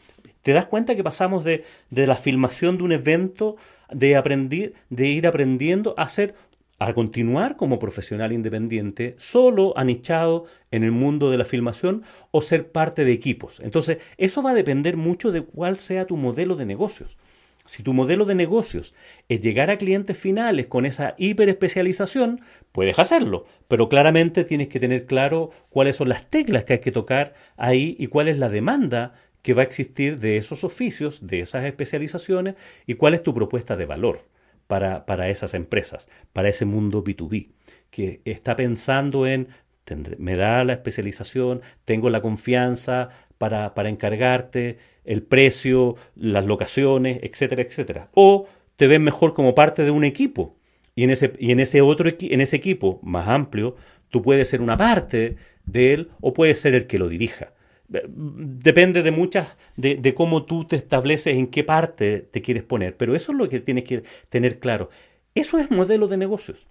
¿Te 0.46 0.54
das 0.54 0.68
cuenta 0.68 0.96
que 0.96 1.04
pasamos 1.04 1.44
de, 1.44 1.64
de 1.90 2.06
la 2.06 2.18
filmación 2.18 2.78
de 2.78 2.84
un 2.84 2.92
evento, 2.92 3.56
de, 3.92 4.16
aprender, 4.16 4.74
de 4.92 5.08
ir 5.08 5.26
aprendiendo 5.26 5.96
a 5.98 6.04
hacer 6.04 6.36
a 6.78 6.94
continuar 6.94 7.58
como 7.58 7.80
profesional 7.80 8.32
independiente, 8.32 9.16
solo 9.18 9.76
anichado 9.76 10.46
en 10.70 10.84
el 10.84 10.92
mundo 10.92 11.32
de 11.32 11.40
la 11.40 11.46
filmación 11.46 12.04
o 12.30 12.44
ser 12.44 12.72
parte 12.72 13.06
de 13.06 13.12
equipos. 13.12 13.60
Entonces, 13.60 13.98
eso 14.20 14.44
va 14.44 14.52
a 14.52 14.54
depender 14.54 14.98
mucho 14.98 15.32
de 15.32 15.42
cuál 15.42 15.80
sea 15.80 16.06
tu 16.06 16.16
modelo 16.16 16.56
de 16.56 16.68
negocios. 16.68 17.18
Si 17.66 17.82
tu 17.82 17.96
modelo 17.96 18.26
de 18.26 18.36
negocios 18.36 18.94
es 19.28 19.42
llegar 19.42 19.72
a 19.72 19.80
clientes 19.80 20.16
finales 20.16 20.68
con 20.68 20.86
esa 20.86 21.16
hiperespecialización, 21.18 22.42
puedes 22.72 23.00
hacerlo, 23.00 23.48
pero 23.68 23.90
claramente 23.90 24.44
tienes 24.44 24.68
que 24.68 24.80
tener 24.80 25.08
claro 25.08 25.50
cuáles 25.72 25.96
son 25.96 26.10
las 26.10 26.30
teclas 26.30 26.66
que 26.66 26.74
hay 26.74 26.80
que 26.82 26.92
tocar 26.92 27.34
ahí 27.58 27.96
y 27.98 28.06
cuál 28.06 28.28
es 28.28 28.38
la 28.38 28.50
demanda 28.50 29.16
que 29.46 29.54
va 29.54 29.62
a 29.62 29.66
existir 29.66 30.20
de 30.20 30.38
esos 30.38 30.64
oficios, 30.64 31.28
de 31.28 31.40
esas 31.40 31.66
especializaciones 31.66 32.56
y 32.88 32.96
cuál 32.96 33.14
es 33.14 33.22
tu 33.22 33.32
propuesta 33.32 33.76
de 33.76 33.86
valor 33.86 34.22
para, 34.66 35.06
para 35.06 35.30
esas 35.30 35.54
empresas, 35.54 36.10
para 36.34 36.50
ese 36.50 36.66
mundo 36.66 37.04
B2B, 37.04 37.50
que 37.92 38.22
está 38.26 38.56
pensando 38.56 39.28
en, 39.28 39.50
me 40.18 40.36
da 40.36 40.64
la 40.64 40.74
especialización, 40.74 41.62
tengo 41.86 42.10
la 42.10 42.24
confianza 42.24 43.10
para, 43.38 43.76
para 43.76 43.90
encargarte, 43.90 44.80
el 45.04 45.22
precio, 45.22 45.96
las 46.16 46.46
locaciones, 46.46 47.20
etcétera, 47.22 47.62
etcétera. 47.62 48.10
O 48.16 48.48
te 48.78 48.88
ven 48.88 49.04
mejor 49.04 49.36
como 49.36 49.54
parte 49.54 49.84
de 49.84 49.92
un 49.92 50.06
equipo 50.06 50.56
y 50.96 51.04
en 51.04 51.12
ese, 51.12 51.34
y 51.38 51.52
en 51.52 51.60
ese 51.60 51.82
otro 51.82 52.10
en 52.10 52.42
ese 52.42 52.56
equipo 52.56 53.00
más 53.04 53.28
amplio, 53.28 53.76
tú 54.10 54.24
puedes 54.24 54.50
ser 54.50 54.64
una 54.64 54.76
parte 54.76 55.36
de 55.66 55.94
él 55.94 56.10
o 56.20 56.34
puedes 56.34 56.60
ser 56.60 56.74
el 56.74 56.88
que 56.88 56.98
lo 56.98 57.10
dirija. 57.10 57.52
Depende 57.88 59.04
de 59.04 59.12
muchas, 59.12 59.58
de, 59.78 60.13
cómo 60.15 60.45
tú 60.45 60.65
te 60.65 60.76
estableces 60.76 61.36
en 61.36 61.48
qué 61.48 61.63
parte 61.63 62.21
te 62.21 62.41
quieres 62.41 62.63
poner, 62.63 62.98
pero 62.98 63.15
eso 63.15 63.32
es 63.32 63.38
lo 63.38 63.48
que 63.48 63.60
tienes 63.60 63.84
que 63.84 64.04
tener 64.30 64.60
claro. 64.60 64.89
Eso 65.36 65.60
es 65.60 65.69
modelo 65.69 66.08
de 66.08 66.17
negocios. 66.17 66.67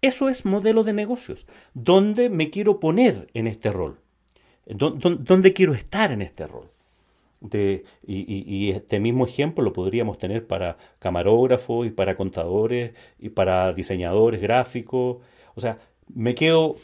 Eso 0.00 0.28
es 0.28 0.44
modelo 0.44 0.82
de 0.82 0.92
negocios. 0.92 1.46
¿Dónde 1.74 2.30
me 2.30 2.50
quiero 2.50 2.80
poner 2.80 3.28
en 3.34 3.46
este 3.46 3.70
rol? 3.70 3.98
¿Dónde, 4.66 5.52
quiero 5.52 5.74
estar 5.74 6.10
en 6.10 6.22
este 6.22 6.46
rol? 6.46 6.68
De, 7.40 7.84
y, 8.06 8.70
este 8.70 8.98
mismo 8.98 9.26
ejemplo 9.26 9.62
lo 9.62 9.72
podríamos 9.72 10.16
tener 10.18 10.46
para 10.46 10.78
camarógrafos 10.98 11.86
y 11.86 11.90
para 11.90 12.16
contadores 12.16 12.92
y 13.18 13.28
para 13.28 13.72
diseñadores 13.72 14.40
gráficos. 14.40 15.18
O 15.54 15.60
sea, 15.60 15.78
me 16.14 16.34
quedo 16.34 16.76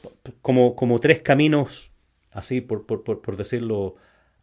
como, 0.42 0.76
como 0.76 1.00
tres 1.00 1.20
caminos 1.20 1.91
así 2.32 2.60
por, 2.60 2.86
por 2.86 3.36
decirlo, 3.36 3.96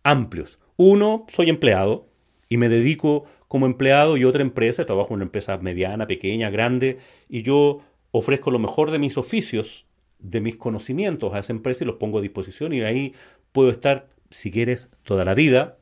amplios. 0.03 0.59
Uno, 0.77 1.25
soy 1.27 1.49
empleado 1.49 2.07
y 2.47 2.57
me 2.57 2.69
dedico 2.69 3.25
como 3.47 3.65
empleado 3.65 4.17
y 4.17 4.25
otra 4.25 4.41
empresa, 4.41 4.85
trabajo 4.85 5.09
en 5.09 5.15
una 5.15 5.25
empresa 5.25 5.57
mediana, 5.57 6.07
pequeña, 6.07 6.49
grande, 6.49 6.99
y 7.27 7.43
yo 7.43 7.81
ofrezco 8.11 8.51
lo 8.51 8.59
mejor 8.59 8.91
de 8.91 8.99
mis 8.99 9.17
oficios, 9.17 9.85
de 10.19 10.41
mis 10.41 10.55
conocimientos 10.55 11.33
a 11.33 11.39
esa 11.39 11.53
empresa 11.53 11.83
y 11.83 11.87
los 11.87 11.95
pongo 11.95 12.19
a 12.19 12.21
disposición 12.21 12.73
y 12.73 12.81
ahí 12.81 13.13
puedo 13.51 13.69
estar, 13.69 14.07
si 14.29 14.51
quieres, 14.51 14.89
toda 15.03 15.25
la 15.25 15.33
vida. 15.33 15.77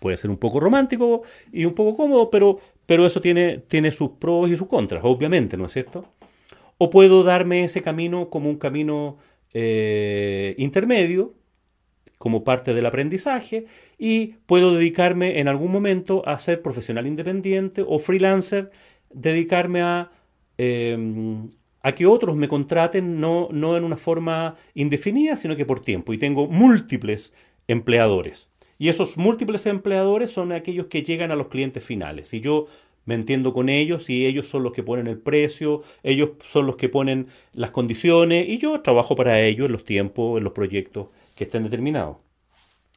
Puede 0.00 0.16
ser 0.16 0.30
un 0.30 0.36
poco 0.36 0.60
romántico 0.60 1.22
y 1.52 1.64
un 1.64 1.74
poco 1.74 1.96
cómodo, 1.96 2.30
pero, 2.30 2.58
pero 2.86 3.06
eso 3.06 3.20
tiene, 3.20 3.58
tiene 3.58 3.90
sus 3.90 4.10
pros 4.10 4.50
y 4.50 4.56
sus 4.56 4.68
contras, 4.68 5.02
obviamente, 5.04 5.56
¿no 5.56 5.66
es 5.66 5.72
cierto? 5.72 6.04
O 6.76 6.90
puedo 6.90 7.22
darme 7.22 7.64
ese 7.64 7.82
camino 7.82 8.28
como 8.28 8.50
un 8.50 8.56
camino 8.56 9.16
eh, 9.54 10.54
intermedio, 10.58 11.34
como 12.18 12.44
parte 12.44 12.74
del 12.74 12.86
aprendizaje, 12.86 13.66
y 13.98 14.34
puedo 14.46 14.74
dedicarme 14.74 15.40
en 15.40 15.48
algún 15.48 15.70
momento 15.72 16.26
a 16.28 16.38
ser 16.38 16.62
profesional 16.62 17.06
independiente 17.06 17.84
o 17.86 17.98
freelancer, 17.98 18.70
dedicarme 19.12 19.82
a, 19.82 20.10
em, 20.58 21.48
a 21.82 21.92
que 21.92 22.06
otros 22.06 22.36
me 22.36 22.48
contraten 22.48 23.20
no, 23.20 23.48
no 23.52 23.76
en 23.76 23.84
una 23.84 23.96
forma 23.96 24.56
indefinida, 24.74 25.36
sino 25.36 25.56
que 25.56 25.66
por 25.66 25.80
tiempo. 25.80 26.12
Y 26.12 26.18
tengo 26.18 26.48
múltiples 26.48 27.32
empleadores. 27.68 28.50
Y 28.78 28.88
esos 28.88 29.16
múltiples 29.16 29.66
empleadores 29.66 30.30
son 30.30 30.52
aquellos 30.52 30.86
que 30.86 31.02
llegan 31.02 31.30
a 31.30 31.36
los 31.36 31.48
clientes 31.48 31.84
finales. 31.84 32.34
Y 32.34 32.40
yo 32.40 32.66
me 33.04 33.14
entiendo 33.14 33.52
con 33.52 33.68
ellos 33.68 34.08
y 34.10 34.26
ellos 34.26 34.48
son 34.48 34.62
los 34.62 34.72
que 34.72 34.82
ponen 34.82 35.06
el 35.06 35.18
precio, 35.18 35.82
ellos 36.02 36.30
son 36.42 36.66
los 36.66 36.76
que 36.76 36.88
ponen 36.88 37.28
las 37.52 37.70
condiciones 37.70 38.48
y 38.48 38.58
yo 38.58 38.80
trabajo 38.80 39.14
para 39.14 39.40
ellos 39.40 39.66
en 39.66 39.72
los 39.72 39.84
tiempos, 39.84 40.38
en 40.38 40.44
los 40.44 40.52
proyectos 40.52 41.08
que 41.36 41.44
estén 41.44 41.62
determinados. 41.62 42.16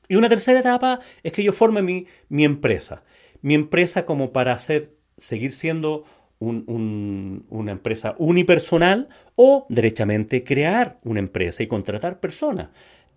Y 0.08 0.16
una 0.16 0.30
tercera 0.30 0.60
etapa 0.60 1.02
es 1.24 1.34
que 1.34 1.44
yo 1.44 1.54
forme 1.54 1.82
mi, 1.82 2.44
empresa. 2.44 3.04
Mi 3.42 3.56
empresa 3.56 4.06
como 4.06 4.32
para 4.32 4.54
hacer, 4.54 4.94
seguir 5.18 5.52
siendo 5.52 6.06
una 6.40 7.72
empresa 7.72 8.16
unipersonal 8.20 9.10
o 9.36 9.66
derechamente 9.70 10.44
crear 10.44 11.00
una 11.04 11.20
empresa 11.20 11.64
y 11.64 11.68
contratar 11.68 12.20
personas. 12.20 12.70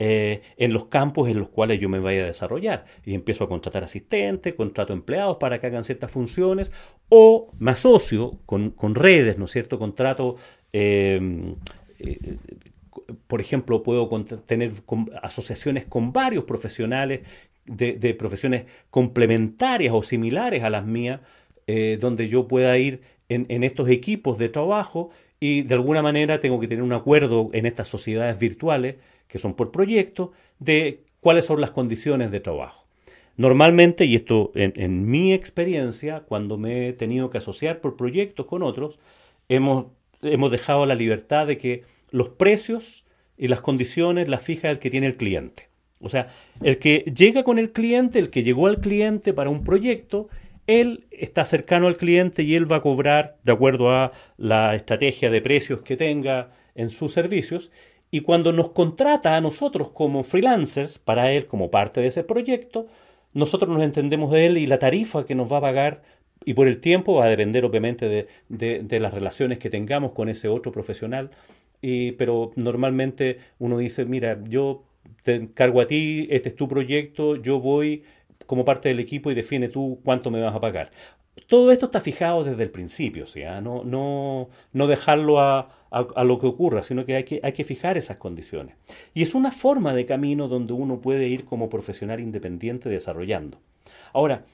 Eh, 0.03 0.41
en 0.57 0.73
los 0.73 0.87
campos 0.87 1.29
en 1.29 1.39
los 1.39 1.51
cuales 1.51 1.79
yo 1.79 1.91
me 1.91 1.99
vaya 1.99 2.23
a 2.23 2.27
desarrollar. 2.27 2.87
Y 3.05 3.15
empiezo 3.15 3.45
a 3.45 3.49
contratar 3.51 3.85
asistentes, 3.85 4.55
contrato 4.55 4.95
empleados 4.95 5.37
para 5.37 5.61
que 5.61 5.67
hagan 5.67 5.85
ciertas 5.85 6.11
funciones, 6.11 6.73
o 7.11 7.53
me 7.59 7.73
asocio 7.73 8.39
con, 8.47 8.95
redes, 8.95 9.37
¿no 9.37 9.45
es 9.45 9.51
cierto? 9.51 9.79
Contrato, 9.79 10.37
em, 10.73 11.55
eh, 11.99 12.39
por 13.27 13.43
ejemplo, 13.43 13.83
puedo 13.83 14.09
tener 14.47 14.73
asociaciones 15.23 15.85
con 15.85 16.15
varios 16.15 16.45
profesionales 16.45 17.21
de, 17.67 18.15
profesiones 18.15 18.65
complementarias 18.89 19.93
o 19.95 20.03
similares 20.03 20.63
a 20.63 20.71
las 20.71 20.87
mías, 20.87 21.21
eh, 21.67 21.99
donde 22.01 22.29
yo 22.29 22.49
pueda 22.49 22.77
ir 22.79 23.03
en 23.29 23.63
estos 23.63 23.89
equipos 23.91 24.39
de 24.39 24.49
trabajo 24.49 25.11
y 25.39 25.63
de 25.63 25.75
alguna 25.75 26.03
manera 26.03 26.41
tengo 26.41 26.59
que 26.59 26.67
tener 26.67 26.83
un 26.83 26.93
acuerdo 26.93 27.51
en 27.53 27.65
estas 27.65 27.87
sociedades 27.87 28.39
virtuales 28.39 28.97
que 29.31 29.38
son 29.38 29.55
por 29.55 29.71
proyecto, 29.71 30.33
de 30.59 31.05
cuáles 31.21 31.45
son 31.45 31.61
las 31.61 31.71
condiciones 31.71 32.31
de 32.31 32.40
trabajo. 32.40 32.87
Normalmente, 33.37 34.05
y 34.05 34.16
esto 34.16 34.51
en, 34.55 35.07
mi 35.07 35.33
experiencia, 35.33 36.21
cuando 36.21 36.59
me 36.59 36.88
he 36.88 36.93
tenido 36.93 37.31
que 37.31 37.38
asociar 37.38 37.81
por 37.81 37.97
proyectos 37.97 38.45
con 38.47 38.62
otros, 38.62 38.99
hemos, 39.49 39.87
hemos 40.21 40.51
dejado 40.51 40.85
la 40.85 40.95
libertad 40.95 41.47
de 41.47 41.57
que 41.57 41.85
los 42.11 42.29
precios 42.29 43.07
y 43.38 43.49
las 43.49 43.61
condiciones 43.61 44.29
las 44.29 44.43
fija 44.43 44.71
el 44.71 44.79
que 44.79 44.90
tiene 44.90 45.07
el 45.07 45.16
cliente. 45.16 45.69
O 46.01 46.09
sea, 46.09 46.29
el 46.62 46.79
que 46.79 47.11
llega 47.16 47.45
con 47.45 47.59
el 47.59 47.73
cliente, 47.73 48.19
el 48.19 48.31
que 48.31 48.43
llegó 48.43 48.66
al 48.66 48.81
cliente 48.81 49.33
para 49.33 49.49
un 49.51 49.64
proyecto, 49.64 50.29
él 50.66 51.07
está 51.11 51.45
cercano 51.45 51.87
al 51.88 51.97
cliente 51.97 52.43
y 52.43 52.55
él 52.55 52.71
va 52.71 52.77
a 52.77 52.83
cobrar 52.83 53.38
de 53.43 53.53
acuerdo 53.53 53.90
a 53.90 54.12
la 54.37 54.75
estrategia 54.75 55.31
de 55.31 55.40
precios 55.40 55.81
que 55.81 55.97
tenga 55.97 56.51
en 56.75 56.90
sus 56.90 57.12
servicios 57.12 57.71
y 58.11 58.20
cuando 58.20 58.53
nos 58.53 58.70
contrata 58.70 59.37
a 59.37 59.40
nosotros 59.40 59.90
como 59.90 60.25
freelancers, 60.25 60.99
para 60.99 61.33
él 61.33 61.46
como 61.46 61.70
parte 61.70 62.01
de 62.01 62.09
ese 62.09 62.25
proyecto, 62.25 62.88
nosotros 63.33 63.70
nos 63.70 63.83
entendemos 63.83 64.33
de 64.33 64.46
él 64.46 64.59
y 64.59 64.66
la 64.66 64.79
tarifa 64.79 65.25
que 65.25 65.37
nos 65.37 65.51
va 65.51 65.59
a 65.59 65.62
pagar 65.62 66.03
y 66.44 66.55
por 66.55 66.66
el 66.66 66.81
tiempo 66.81 67.14
va 67.14 67.27
a 67.27 67.29
depender 67.29 67.64
obviamente 67.64 68.27
de, 68.49 68.99
las 69.01 69.14
relaciones 69.14 69.59
que 69.59 69.70
tengamos 69.70 70.12
con 70.12 70.29
ese 70.29 70.49
otro 70.49 70.73
profesional. 70.73 71.31
Y, 71.83 72.12
pero 72.12 72.53
normalmente 72.57 73.38
uno 73.59 73.79
dice, 73.79 74.05
mira, 74.05 74.38
yo 74.44 74.83
te 75.23 75.37
encargo 75.37 75.81
a 75.81 75.87
ti, 75.87 76.27
este 76.31 76.51
es 76.51 76.57
tu 76.57 76.66
proyecto, 76.66 77.37
yo 77.37 77.61
voy 77.61 78.03
como 78.46 78.64
parte 78.64 78.88
del 78.88 78.99
equipo 78.99 79.31
y 79.31 79.35
define 79.35 79.68
tú 79.68 80.01
cuánto 80.05 80.31
me 80.31 80.40
vas 80.40 80.55
a 80.55 80.61
pagar. 80.61 80.90
Todo 81.46 81.70
esto 81.70 81.87
está 81.87 82.01
fijado 82.01 82.42
desde 82.42 82.62
el 82.62 82.70
principio, 82.70 83.27
¿sí? 83.27 83.42
no, 83.62 83.85
no, 83.85 84.49
no 84.73 84.87
dejarlo 84.88 85.40
a, 85.40 85.80
a, 85.90 86.24
lo 86.24 86.38
que 86.38 86.46
ocurra, 86.46 86.83
sino 86.83 87.05
que 87.05 87.16
hay, 87.16 87.24
que 87.24 87.40
hay 87.42 87.53
que 87.53 87.64
fijar 87.64 87.96
esas 87.96 88.16
condiciones. 88.16 88.76
Y 89.12 89.22
es 89.22 89.35
una 89.35 89.50
forma 89.50 89.92
de 89.94 90.07
camino 90.07 90.48
donde 90.48 90.72
uno 90.72 91.00
puede 91.00 91.29
ir 91.29 91.44
como 91.44 91.68
profesional 91.68 92.20
independiente 92.20 92.88
desarrollando. 92.88 93.59
Ahora, 94.12 94.44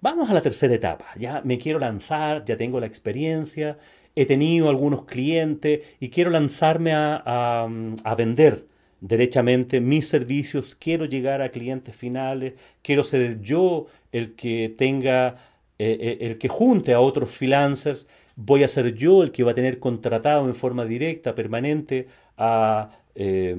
vamos 0.00 0.28
a 0.30 0.34
la 0.34 0.40
tercera 0.40 0.74
etapa. 0.74 1.06
Ya 1.16 1.40
me 1.44 1.58
quiero 1.58 1.78
lanzar, 1.78 2.44
ya 2.44 2.56
tengo 2.56 2.80
la 2.80 2.86
experiencia, 2.86 3.78
he 4.14 4.26
tenido 4.26 4.68
algunos 4.68 5.04
clientes 5.04 5.80
y 6.00 6.10
quiero 6.10 6.30
lanzarme 6.30 6.92
a, 6.92 7.68
a, 8.04 8.14
vender 8.14 8.66
derechamente 9.00 9.80
mis 9.80 10.08
servicios, 10.08 10.74
quiero 10.74 11.06
llegar 11.06 11.42
a 11.42 11.50
clientes 11.50 11.96
finales, 11.96 12.54
quiero 12.82 13.04
ser 13.04 13.40
yo 13.40 13.86
el 14.12 14.34
que 14.34 14.74
tenga, 14.76 15.36
eh, 15.78 15.96
eh, 16.00 16.18
el 16.20 16.38
que 16.38 16.48
junte 16.48 16.92
a 16.92 17.00
otros 17.00 17.30
freelancers 17.30 18.06
voy 18.36 18.62
a 18.64 18.68
ser 18.68 18.94
yo 18.94 19.22
el 19.22 19.32
que 19.32 19.44
va 19.44 19.52
a 19.52 19.54
tener 19.54 19.78
contratado 19.78 20.46
en 20.46 20.54
forma 20.54 20.84
directa, 20.84 21.34
permanente, 21.34 22.08
a 22.36 22.90
eh, 23.14 23.54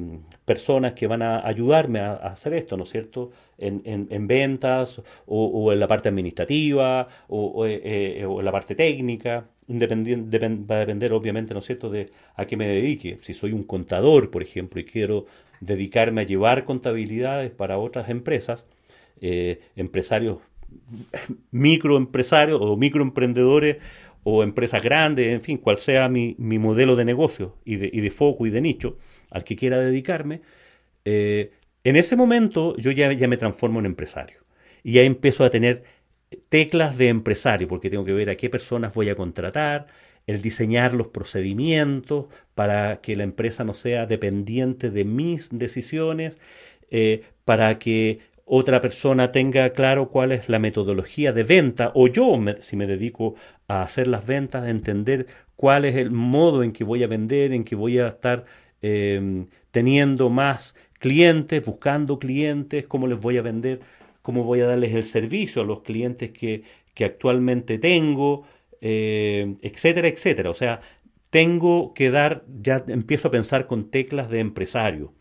personas 0.45 0.93
que 0.93 1.05
van 1.05 1.21
a 1.21 1.47
ayudarme 1.47 1.99
a, 1.99 2.13
hacer 2.13 2.53
esto, 2.53 2.75
¿no 2.75 2.83
es 2.83 2.89
cierto? 2.89 3.31
En, 3.57 4.27
ventas 4.27 5.01
o, 5.25 5.71
en 5.71 5.79
la 5.79 5.87
parte 5.87 6.09
administrativa 6.09 7.07
o, 7.29 7.65
eh, 7.65 7.81
eh, 7.83 8.21
en 8.21 8.45
la 8.45 8.51
parte 8.51 8.75
técnica. 8.75 9.47
Va 9.69 10.75
a 10.75 10.79
depender, 10.79 11.13
obviamente, 11.13 11.53
¿no 11.53 11.59
es 11.59 11.65
cierto?, 11.65 11.89
de 11.89 12.11
a 12.35 12.45
qué 12.45 12.57
me 12.57 12.67
dedique. 12.67 13.19
Si 13.21 13.33
soy 13.33 13.53
un 13.53 13.63
contador, 13.63 14.29
por 14.31 14.43
ejemplo, 14.43 14.81
y 14.81 14.85
quiero 14.85 15.25
dedicarme 15.61 16.21
a 16.21 16.25
llevar 16.25 16.65
contabilidades 16.65 17.51
para 17.51 17.77
otras 17.77 18.09
empresas, 18.09 18.67
empresarios, 19.21 20.39
microempresarios 21.51 22.59
o 22.61 22.75
microemprendedores 22.75 23.77
o 24.23 24.43
empresas 24.43 24.81
grandes, 24.81 25.27
en 25.27 25.41
fin, 25.41 25.57
cual 25.57 25.79
sea 25.79 26.09
mi, 26.09 26.35
modelo 26.37 26.95
de 26.95 27.05
negocio 27.05 27.57
y 27.65 27.75
de, 27.75 27.89
y 27.91 28.01
de, 28.01 28.11
foco 28.11 28.45
y 28.45 28.49
de 28.49 28.61
nicho 28.61 28.97
al 29.29 29.43
que 29.43 29.55
quiera 29.55 29.79
dedicarme, 29.79 30.41
eh, 31.05 31.51
en 31.83 31.95
ese 31.95 32.15
momento 32.15 32.75
yo 32.77 32.91
ya, 32.91 33.11
ya 33.13 33.27
me 33.27 33.37
transformo 33.37 33.79
en 33.79 33.85
empresario. 33.85 34.39
Y 34.83 34.93
ya 34.93 35.03
empiezo 35.03 35.43
a 35.43 35.49
tener 35.49 35.83
teclas 36.49 36.97
de 36.97 37.09
empresario, 37.09 37.67
porque 37.67 37.89
tengo 37.89 38.05
que 38.05 38.13
ver 38.13 38.29
a 38.29 38.35
qué 38.35 38.49
personas 38.49 38.93
voy 38.93 39.09
a 39.09 39.15
contratar, 39.15 39.87
el 40.25 40.41
diseñar 40.41 40.93
los 40.93 41.07
procedimientos 41.07 42.27
para 42.55 43.01
que 43.01 43.15
la 43.15 43.23
empresa 43.23 43.63
no 43.63 43.73
sea 43.73 44.05
dependiente 44.05 44.89
de 44.89 45.03
mis 45.05 45.49
decisiones, 45.51 46.39
eh, 46.91 47.23
para 47.45 47.77
que 47.79 48.19
otra 48.45 48.81
persona 48.81 49.31
tenga 49.31 49.71
claro 49.71 50.09
cuál 50.09 50.31
es 50.31 50.49
la 50.49 50.59
metodología 50.59 51.31
de 51.33 51.43
venta, 51.43 51.91
o 51.95 52.07
yo, 52.07 52.37
si 52.59 52.75
me 52.75 52.87
dedico 52.87 53.35
a 53.67 53.83
hacer 53.83 54.07
las 54.07 54.25
ventas, 54.25 54.67
entender 54.67 55.27
cuál 55.55 55.85
es 55.85 55.95
el 55.95 56.11
modo 56.11 56.63
en 56.63 56.73
que 56.73 56.83
voy 56.83 57.03
a 57.03 57.07
vender, 57.07 57.53
en 57.53 57.63
que 57.63 57.75
voy 57.75 57.99
a 57.99 58.07
estar 58.09 58.45
em, 58.81 59.47
teniendo 59.71 60.29
más 60.29 60.75
clientes, 60.99 61.63
buscando 61.65 62.19
clientes, 62.19 62.85
cómo 62.85 63.07
les 63.07 63.19
voy 63.19 63.37
a 63.37 63.41
vender, 63.41 63.79
cómo 64.21 64.43
voy 64.43 64.61
a 64.61 64.67
darles 64.67 64.93
el 64.93 65.05
servicio 65.05 65.61
a 65.61 65.65
los 65.65 65.81
clientes 65.81 66.31
que, 66.31 66.63
actualmente 67.03 67.79
tengo, 67.79 68.45
em, 68.81 69.57
etcétera, 69.61 70.07
etcétera. 70.07 70.49
O 70.49 70.53
sea, 70.53 70.81
tengo 71.29 71.93
que 71.93 72.11
dar, 72.11 72.45
ya 72.61 72.83
empiezo 72.87 73.29
a 73.29 73.31
pensar 73.31 73.67
con 73.67 73.89
teclas 73.89 74.29
de 74.29 74.39
empresario, 74.39 75.13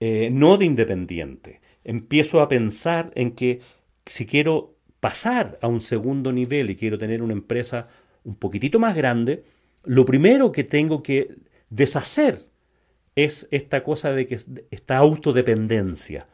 eh, 0.00 0.30
no 0.32 0.56
de 0.58 0.66
independiente 0.66 1.60
empiezo 1.88 2.42
a 2.42 2.48
pensar 2.48 3.10
en 3.14 3.30
que 3.30 3.60
si 4.04 4.26
quiero 4.26 4.76
pasar 5.00 5.58
a 5.62 5.68
un 5.68 5.80
segundo 5.80 6.32
nivel 6.32 6.68
y 6.68 6.76
quiero 6.76 6.98
tener 6.98 7.22
una 7.22 7.32
empresa 7.32 7.88
un 8.24 8.36
poquitito 8.36 8.78
más 8.78 8.94
grande, 8.94 9.44
lo 9.84 10.04
primero 10.04 10.52
que 10.52 10.64
tengo 10.64 11.02
que 11.02 11.36
deshacer 11.70 12.40
es 13.16 13.48
esta 13.50 13.82
cosa 13.84 14.12
de 14.12 14.26
que 14.26 14.36
esta 14.70 14.98
autodependencia. 14.98 16.28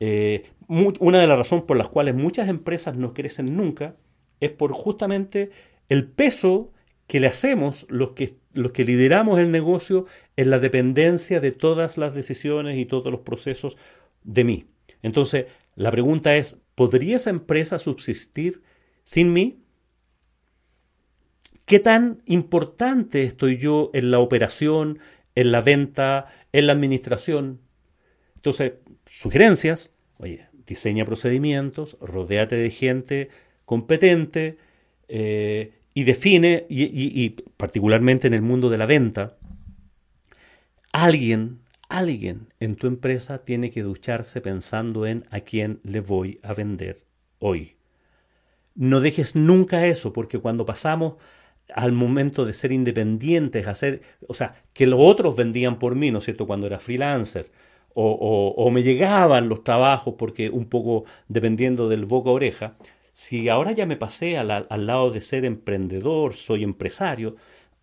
Eh, 0.00 0.46
una 0.66 1.20
de 1.20 1.26
las 1.28 1.38
razones 1.38 1.64
por 1.66 1.76
las 1.76 1.88
cuales 1.88 2.16
muchas 2.16 2.48
empresas 2.48 2.96
no 2.96 3.14
crecen 3.14 3.56
nunca 3.56 3.94
es 4.40 4.50
por 4.50 4.72
justamente 4.72 5.50
el 5.88 6.04
peso 6.04 6.72
que 7.06 7.20
le 7.20 7.28
hacemos 7.28 7.86
los 7.88 8.10
que, 8.10 8.34
los 8.54 8.72
que 8.72 8.84
lideramos 8.84 9.38
el 9.38 9.52
negocio 9.52 10.06
en 10.36 10.50
la 10.50 10.58
dependencia 10.58 11.40
de 11.40 11.52
todas 11.52 11.96
las 11.96 12.12
decisiones 12.12 12.76
y 12.76 12.86
todos 12.86 13.12
los 13.12 13.20
procesos 13.20 13.76
de 14.24 14.42
mí. 14.42 14.66
Entonces, 15.06 15.46
la 15.76 15.92
pregunta 15.92 16.34
es, 16.34 16.58
¿podría 16.74 17.14
esa 17.14 17.30
empresa 17.30 17.78
subsistir 17.78 18.60
sin 19.04 19.32
mí? 19.32 19.60
¿Qué 21.64 21.78
tan 21.78 22.22
importante 22.26 23.22
estoy 23.22 23.56
yo 23.56 23.92
en 23.94 24.10
la 24.10 24.18
operación, 24.18 24.98
en 25.36 25.52
la 25.52 25.60
venta, 25.60 26.26
en 26.52 26.66
la 26.66 26.72
administración? 26.72 27.60
Entonces, 28.34 28.72
sugerencias, 29.06 29.92
oye, 30.18 30.48
diseña 30.66 31.04
procedimientos, 31.04 31.96
rodéate 32.00 32.56
de 32.56 32.70
gente 32.70 33.28
competente 33.64 34.58
eh, 35.06 35.72
y 35.94 36.02
define, 36.02 36.66
y, 36.68 37.30
particularmente 37.56 38.26
en 38.26 38.34
el 38.34 38.42
mundo 38.42 38.70
de 38.70 38.78
la 38.78 38.86
venta, 38.86 39.36
alguien, 40.90 41.60
alguien 41.88 42.48
en 42.60 42.76
tu 42.76 42.86
empresa 42.86 43.44
tiene 43.44 43.70
que 43.70 43.82
ducharse 43.82 44.40
pensando 44.40 45.06
en 45.06 45.26
a 45.30 45.40
quién 45.40 45.80
le 45.82 46.00
voy 46.00 46.40
a 46.42 46.54
vender 46.54 47.04
hoy. 47.38 47.76
No 48.74 49.00
dejes 49.00 49.36
nunca 49.36 49.86
eso, 49.86 50.12
porque 50.12 50.38
cuando 50.38 50.66
pasamos 50.66 51.14
al 51.74 51.92
momento 51.92 52.44
de 52.44 52.52
ser 52.52 52.72
independientes, 52.72 53.66
hacer, 53.66 54.02
o 54.28 54.34
sea, 54.34 54.62
que 54.72 54.86
los 54.86 55.00
otros 55.00 55.36
vendían 55.36 55.78
por 55.78 55.96
mí, 55.96 56.10
¿no 56.10 56.18
es 56.18 56.24
cierto?, 56.24 56.46
cuando 56.46 56.66
era 56.66 56.78
freelancer, 56.78 57.50
o, 57.98 58.70
me 58.70 58.82
llegaban 58.82 59.48
los 59.48 59.64
trabajos 59.64 60.14
porque 60.18 60.50
un 60.50 60.66
poco 60.66 61.04
dependiendo 61.28 61.88
del 61.88 62.04
boca 62.04 62.28
a 62.28 62.34
oreja, 62.34 62.76
si 63.12 63.48
ahora 63.48 63.72
ya 63.72 63.86
me 63.86 63.96
pasé 63.96 64.36
al, 64.36 64.86
lado 64.86 65.10
de 65.10 65.22
ser 65.22 65.46
emprendedor, 65.46 66.34
soy 66.34 66.62
empresario, 66.62 67.36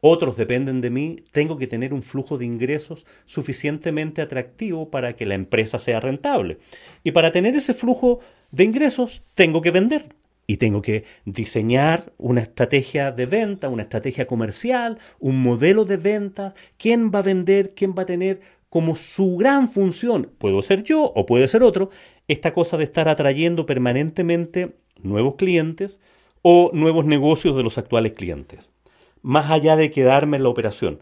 otros 0.05 0.35
dependen 0.35 0.81
de 0.81 0.89
mí, 0.89 1.23
tengo 1.31 1.57
que 1.57 1.65
tener 1.65 1.93
un 1.93 2.03
flujo 2.03 2.37
de 2.37 2.43
ingresos 2.43 3.05
suficientemente 3.25 4.21
atractivo 4.21 4.91
para 4.91 5.15
que 5.15 5.25
la 5.25 5.35
empresa 5.35 5.79
sea 5.79 6.01
rentable. 6.01 6.57
Y 7.05 7.11
para 7.11 7.31
tener 7.31 7.55
ese 7.55 7.73
flujo 7.73 8.19
de 8.51 8.65
ingresos, 8.65 9.23
tengo 9.33 9.61
que 9.61 9.71
vender. 9.71 10.13
Y 10.45 10.57
tengo 10.57 10.81
que 10.81 11.05
diseñar 11.23 12.11
una 12.17 12.41
estrategia 12.41 13.13
de 13.13 13.25
venta, 13.25 13.69
una 13.69 13.83
estrategia 13.83 14.27
comercial, 14.27 14.99
un 15.21 15.41
modelo 15.41 15.85
de 15.85 15.95
venta, 15.95 16.53
quién 16.77 17.09
va 17.09 17.19
a 17.19 17.21
vender, 17.21 17.73
quién 17.73 17.95
va 17.97 18.03
a 18.03 18.07
tener 18.07 18.41
como 18.67 18.97
su 18.97 19.37
gran 19.37 19.69
función, 19.69 20.31
puedo 20.37 20.61
ser 20.63 20.83
yo 20.83 21.13
o 21.15 21.25
puede 21.25 21.47
ser 21.47 21.63
otro, 21.63 21.91
esta 22.27 22.53
cosa 22.53 22.75
de 22.75 22.83
estar 22.83 23.07
atrayendo 23.07 23.65
permanentemente 23.65 24.75
nuevos 25.01 25.35
clientes 25.35 26.01
o 26.41 26.71
nuevos 26.73 27.05
negocios 27.05 27.55
de 27.55 27.63
los 27.63 27.77
actuales 27.77 28.11
clientes. 28.11 28.69
Más 29.23 29.49
allá 29.49 29.75
de 29.75 29.89
quedarme 29.89 30.37
en 30.37 30.43
la 30.43 30.49
operación, 30.49 31.01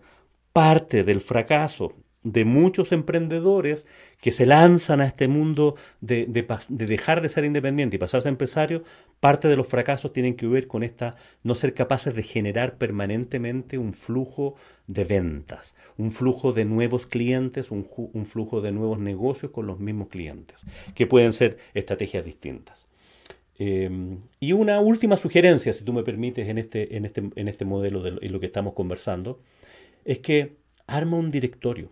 parte 0.53 1.03
del 1.03 1.19
fracaso 1.19 1.95
de 2.23 2.45
muchos 2.45 2.91
emprendedores 2.91 3.87
que 4.19 4.31
se 4.31 4.45
lanzan 4.45 5.01
a 5.01 5.07
este 5.07 5.27
mundo 5.27 5.75
de, 6.01 6.27
dejar 6.69 7.21
de 7.21 7.29
ser 7.29 7.45
independiente 7.45 7.95
y 7.95 7.99
pasarse 7.99 8.27
a 8.27 8.31
empresario, 8.31 8.83
parte 9.19 9.47
de 9.47 9.55
los 9.55 9.67
fracasos 9.67 10.13
tienen 10.13 10.35
que 10.35 10.45
ver 10.47 10.67
con 10.67 10.83
esta 10.83 11.15
no 11.41 11.55
ser 11.55 11.73
capaces 11.73 12.13
de 12.13 12.21
generar 12.21 12.77
permanentemente 12.77 13.79
un 13.79 13.93
flujo 13.93 14.55
de 14.85 15.03
ventas, 15.03 15.75
un 15.97 16.11
flujo 16.11 16.53
de 16.53 16.65
nuevos 16.65 17.07
clientes, 17.07 17.71
un, 17.71 17.85
flujo 18.25 18.61
de 18.61 18.71
nuevos 18.71 18.99
negocios 18.99 19.51
con 19.51 19.65
los 19.65 19.79
mismos 19.79 20.09
clientes, 20.09 20.63
que 20.93 21.07
pueden 21.07 21.33
ser 21.33 21.57
estrategias 21.73 22.23
distintas. 22.23 22.87
Em, 23.63 24.21
y 24.39 24.53
una 24.53 24.79
última 24.79 25.17
sugerencia, 25.17 25.71
si 25.71 25.83
tú 25.83 25.93
me 25.93 26.03
permites, 26.03 26.47
en 26.47 26.57
este, 26.57 26.97
en 26.97 27.05
este, 27.05 27.29
en 27.35 27.47
este 27.47 27.63
modelo 27.65 28.01
de 28.01 28.29
lo 28.29 28.39
que 28.39 28.47
estamos 28.47 28.73
conversando, 28.73 29.39
es 30.03 30.19
que 30.19 30.55
arma 30.87 31.17
un 31.17 31.29
directorio 31.29 31.89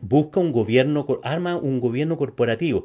busca 0.00 0.40
un 0.40 0.52
gobierno, 0.52 1.06
arma 1.22 1.56
un 1.56 1.80
gobierno 1.80 2.16
corporativo. 2.16 2.84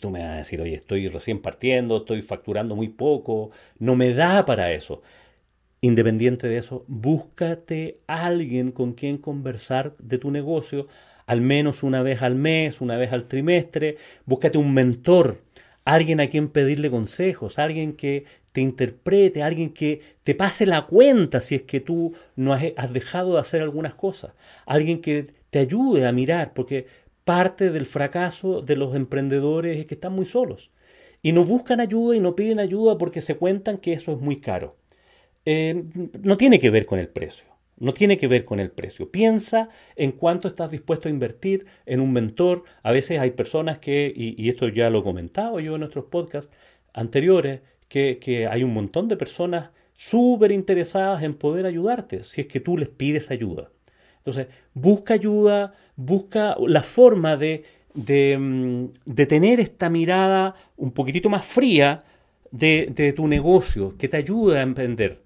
Tú 0.00 0.10
me 0.10 0.20
vas 0.20 0.30
a 0.30 0.36
decir, 0.36 0.60
oye, 0.60 0.76
estoy 0.76 1.08
recién 1.08 1.40
partiendo, 1.40 1.98
estoy 1.98 2.22
facturando 2.22 2.76
muy 2.76 2.88
poco, 2.88 3.50
no 3.78 3.96
me 3.96 4.14
da 4.14 4.44
para 4.44 4.72
eso. 4.72 5.02
Independiente 5.80 6.48
de 6.48 6.58
eso, 6.58 6.84
búscate 6.86 7.98
alguien 8.06 8.72
con 8.72 8.92
quien 8.92 9.18
conversar 9.18 9.96
de 9.98 10.18
tu 10.18 10.30
negocio, 10.30 10.86
al 11.26 11.40
menos 11.40 11.82
una 11.82 12.02
vez 12.02 12.22
al 12.22 12.36
mes, 12.36 12.80
una 12.80 12.96
vez 12.96 13.12
al 13.12 13.24
trimestre. 13.24 13.96
Búscate 14.26 14.58
un 14.58 14.72
mentor, 14.72 15.40
alguien 15.84 16.20
a 16.20 16.28
quien 16.28 16.48
pedirle 16.48 16.90
consejos, 16.90 17.58
alguien 17.58 17.94
que 17.94 18.24
te 18.52 18.60
interprete, 18.60 19.42
alguien 19.42 19.72
que 19.72 20.00
te 20.22 20.34
pase 20.34 20.66
la 20.66 20.86
cuenta 20.86 21.40
si 21.40 21.56
es 21.56 21.62
que 21.62 21.80
tú 21.80 22.14
no 22.36 22.52
has, 22.54 22.92
dejado 22.92 23.34
de 23.34 23.40
hacer 23.40 23.62
algunas 23.62 23.94
cosas, 23.94 24.32
alguien 24.66 25.00
que 25.00 25.34
te 25.50 25.58
ayude 25.58 26.06
a 26.06 26.12
mirar, 26.12 26.54
porque 26.54 26.86
parte 27.24 27.70
del 27.70 27.86
fracaso 27.86 28.62
de 28.62 28.76
los 28.76 28.94
emprendedores 28.94 29.78
es 29.78 29.86
que 29.86 29.94
están 29.94 30.12
muy 30.12 30.26
solos 30.26 30.70
y 31.22 31.32
no 31.32 31.44
buscan 31.44 31.80
ayuda 31.80 32.16
y 32.16 32.20
no 32.20 32.36
piden 32.36 32.60
ayuda 32.60 32.98
porque 32.98 33.20
se 33.20 33.36
cuentan 33.36 33.78
que 33.78 33.94
eso 33.94 34.12
es 34.12 34.20
muy 34.20 34.40
caro. 34.40 34.76
Eh, 35.46 35.84
no 36.22 36.36
tiene 36.36 36.60
que 36.60 36.70
ver 36.70 36.86
con 36.86 36.98
el 36.98 37.08
precio. 37.08 37.53
No 37.76 37.92
tiene 37.92 38.16
que 38.16 38.28
ver 38.28 38.44
con 38.44 38.60
el 38.60 38.70
precio. 38.70 39.10
Piensa 39.10 39.68
en 39.96 40.12
cuánto 40.12 40.48
estás 40.48 40.70
dispuesto 40.70 41.08
a 41.08 41.10
invertir 41.10 41.66
en 41.86 42.00
un 42.00 42.12
mentor. 42.12 42.64
A 42.82 42.92
veces 42.92 43.18
hay 43.18 43.32
personas 43.32 43.78
que, 43.78 44.12
y, 44.14 44.48
esto 44.48 44.68
ya 44.68 44.90
lo 44.90 45.00
he 45.00 45.02
comentado 45.02 45.58
yo 45.60 45.74
en 45.74 45.80
nuestros 45.80 46.04
podcasts 46.06 46.54
anteriores, 46.92 47.60
que, 47.88 48.48
hay 48.50 48.64
un 48.64 48.74
montón 48.74 49.08
de 49.08 49.16
personas 49.16 49.70
súper 49.94 50.50
interesadas 50.50 51.22
en 51.22 51.34
poder 51.34 51.66
ayudarte 51.66 52.24
si 52.24 52.40
es 52.40 52.46
que 52.48 52.60
tú 52.60 52.76
les 52.76 52.88
pides 52.88 53.30
ayuda. 53.30 53.70
Entonces, 54.18 54.48
busca 54.72 55.14
ayuda, 55.14 55.74
busca 55.96 56.56
la 56.66 56.82
forma 56.82 57.36
de, 57.36 57.64
mm, 57.94 58.84
de, 59.04 59.26
tener 59.26 59.60
esta 59.60 59.90
mirada 59.90 60.54
un 60.76 60.92
poquitito 60.92 61.28
más 61.28 61.44
fría 61.44 62.04
de, 62.50 62.88
de, 62.94 63.12
tu 63.12 63.28
negocio, 63.28 63.96
que 63.98 64.08
te 64.08 64.16
ayude 64.16 64.58
a 64.58 64.62
emprender, 64.62 65.23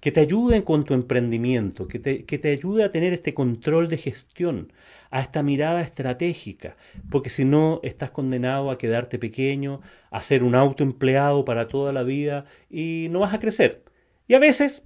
que 0.00 0.12
te 0.12 0.20
ayude 0.20 0.64
con 0.64 0.84
tu 0.84 0.94
emprendimiento, 0.94 1.88
que 1.88 1.98
te, 1.98 2.24
que 2.24 2.38
te 2.38 2.50
ayude 2.50 2.84
a 2.84 2.90
tener 2.90 3.12
este 3.12 3.34
control 3.34 3.88
de 3.88 3.98
gestión, 3.98 4.72
a 5.10 5.20
esta 5.20 5.42
mirada 5.42 5.80
estratégica, 5.80 6.76
porque 7.10 7.30
si 7.30 7.44
no 7.44 7.80
estás 7.82 8.10
condenado 8.10 8.70
a 8.70 8.78
quedarte 8.78 9.18
pequeño, 9.18 9.80
a 10.10 10.22
ser 10.22 10.42
un 10.42 10.54
autoempleado 10.54 11.44
para 11.44 11.68
toda 11.68 11.92
la 11.92 12.02
vida 12.02 12.44
y 12.70 13.08
no 13.10 13.20
vas 13.20 13.34
a 13.34 13.40
crecer. 13.40 13.82
Y 14.26 14.34
a 14.34 14.38
veces 14.38 14.84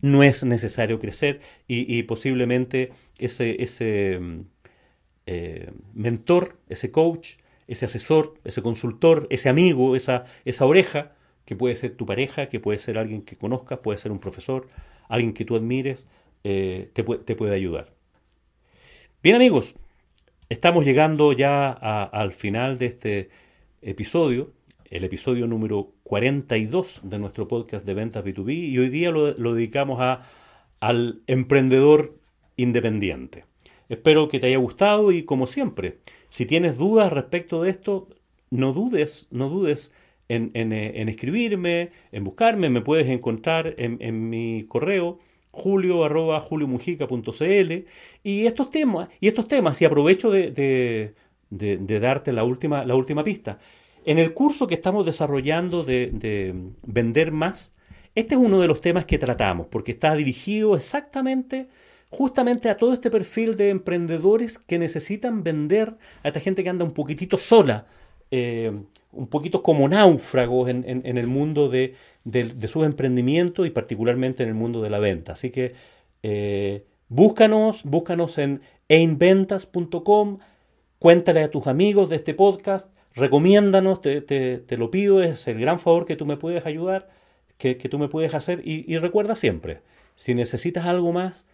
no 0.00 0.22
es 0.22 0.44
necesario 0.44 0.98
crecer 0.98 1.40
y, 1.66 2.02
posiblemente 2.02 2.92
ese, 3.18 3.62
ese 3.62 4.18
mm, 4.20 4.40
eh, 5.26 5.70
mentor, 5.94 6.58
ese 6.68 6.90
coach, 6.90 7.36
ese 7.68 7.86
asesor, 7.86 8.34
ese 8.44 8.60
consultor, 8.62 9.26
ese 9.30 9.48
amigo, 9.48 9.96
esa, 9.96 10.24
esa 10.44 10.66
oreja, 10.66 11.12
que 11.44 11.56
puede 11.56 11.76
ser 11.76 11.96
tu 11.96 12.06
pareja, 12.06 12.48
que 12.48 12.60
puede 12.60 12.78
ser 12.78 12.98
alguien 12.98 13.22
que 13.22 13.36
conozcas, 13.36 13.80
puede 13.80 13.98
ser 13.98 14.12
un 14.12 14.18
profesor, 14.18 14.68
alguien 15.08 15.32
que 15.32 15.44
tú 15.44 15.56
admires, 15.56 16.06
eh, 16.44 16.90
te, 16.92 17.02
te, 17.02 17.36
puede 17.36 17.54
ayudar. 17.54 17.92
Bien 19.22 19.36
amigos, 19.36 19.74
estamos 20.48 20.84
llegando 20.84 21.32
ya 21.32 21.70
al 21.70 22.32
final 22.32 22.78
de 22.78 22.86
este 22.86 23.30
episodio 23.80 24.52
el 24.92 25.04
episodio 25.04 25.46
número 25.46 25.94
42 26.02 27.00
de 27.02 27.18
nuestro 27.18 27.48
podcast 27.48 27.86
de 27.86 27.94
ventas 27.94 28.22
B2B 28.22 28.52
y 28.52 28.78
hoy 28.78 28.90
día 28.90 29.10
lo, 29.10 29.32
dedicamos 29.32 30.02
a, 30.02 30.28
al 30.80 31.22
emprendedor 31.26 32.18
independiente. 32.58 33.46
Espero 33.88 34.28
que 34.28 34.38
te 34.38 34.48
haya 34.48 34.58
gustado 34.58 35.10
y 35.10 35.22
como 35.22 35.46
siempre, 35.46 36.00
si 36.28 36.44
tienes 36.44 36.76
dudas 36.76 37.10
respecto 37.10 37.62
de 37.62 37.70
esto, 37.70 38.06
no 38.50 38.74
dudes, 38.74 39.28
no 39.30 39.48
dudes 39.48 39.92
en, 40.28 40.50
en, 40.54 41.08
escribirme, 41.08 41.90
en 42.12 42.24
buscarme, 42.24 42.70
me 42.70 42.80
puedes 42.80 43.08
encontrar 43.08 43.74
en, 43.76 44.30
mi 44.30 44.64
correo 44.68 45.18
julio 45.50 46.04
arroba 46.04 46.42
y 48.22 48.46
estos 48.46 48.70
temas, 48.70 49.08
y 49.20 49.28
estos 49.28 49.46
temas, 49.46 49.82
y 49.82 49.84
aprovecho 49.84 50.30
de, 50.30 50.50
de, 50.50 51.14
de 51.50 52.00
darte 52.00 52.32
la 52.32 52.44
última, 52.44 52.84
la 52.84 52.94
última 52.94 53.22
pista. 53.22 53.58
En 54.04 54.18
el 54.18 54.34
curso 54.34 54.66
que 54.66 54.74
estamos 54.74 55.06
desarrollando 55.06 55.84
de, 55.84 56.54
vender 56.84 57.30
más, 57.30 57.72
este 58.14 58.34
es 58.34 58.40
uno 58.40 58.60
de 58.60 58.66
los 58.66 58.80
temas 58.80 59.06
que 59.06 59.18
tratamos, 59.18 59.68
porque 59.68 59.92
está 59.92 60.14
dirigido 60.16 60.76
exactamente, 60.76 61.68
justamente 62.10 62.68
a 62.68 62.76
todo 62.76 62.92
este 62.92 63.10
perfil 63.10 63.56
de 63.56 63.70
emprendedores 63.70 64.58
que 64.58 64.78
necesitan 64.78 65.44
vender 65.44 65.94
a 66.24 66.28
esta 66.28 66.40
gente 66.40 66.64
que 66.64 66.68
anda 66.68 66.84
un 66.84 66.92
poquitito 66.92 67.38
sola, 67.38 67.86
eh, 68.30 68.72
un 69.12 69.26
poquito 69.28 69.62
como 69.62 69.88
náufragos 69.88 70.68
en, 70.68 70.84
el 71.04 71.26
mundo 71.26 71.68
de, 71.68 71.94
sus 72.66 72.84
emprendimientos 72.84 73.66
y 73.66 73.70
particularmente 73.70 74.42
en 74.42 74.48
el 74.48 74.54
mundo 74.54 74.82
de 74.82 74.90
la 74.90 74.98
venta. 74.98 75.32
Así 75.32 75.50
que 75.50 75.72
eh, 76.22 76.84
búscanos, 77.08 77.84
búscanos 77.84 78.38
en 78.38 78.62
einventas.com, 78.88 80.38
cuéntale 80.98 81.42
a 81.42 81.50
tus 81.50 81.66
amigos 81.66 82.08
de 82.08 82.16
este 82.16 82.34
podcast 82.34 82.88
recomiéndanos, 83.14 84.00
te, 84.00 84.20
te, 84.20 84.76
lo 84.76 84.90
pido, 84.90 85.22
es 85.22 85.46
el 85.48 85.58
gran 85.58 85.78
favor 85.78 86.06
que 86.06 86.16
tú 86.16 86.26
me 86.26 86.36
puedes 86.36 86.66
ayudar, 86.66 87.10
que, 87.58 87.74
tú 87.74 87.98
me 87.98 88.08
puedes 88.08 88.34
hacer 88.34 88.60
y, 88.64 88.96
recuerda 88.98 89.36
siempre 89.36 89.82
Si 90.16 90.34
necesitas 90.34 90.86
algo 90.86 91.12
más, 91.12 91.46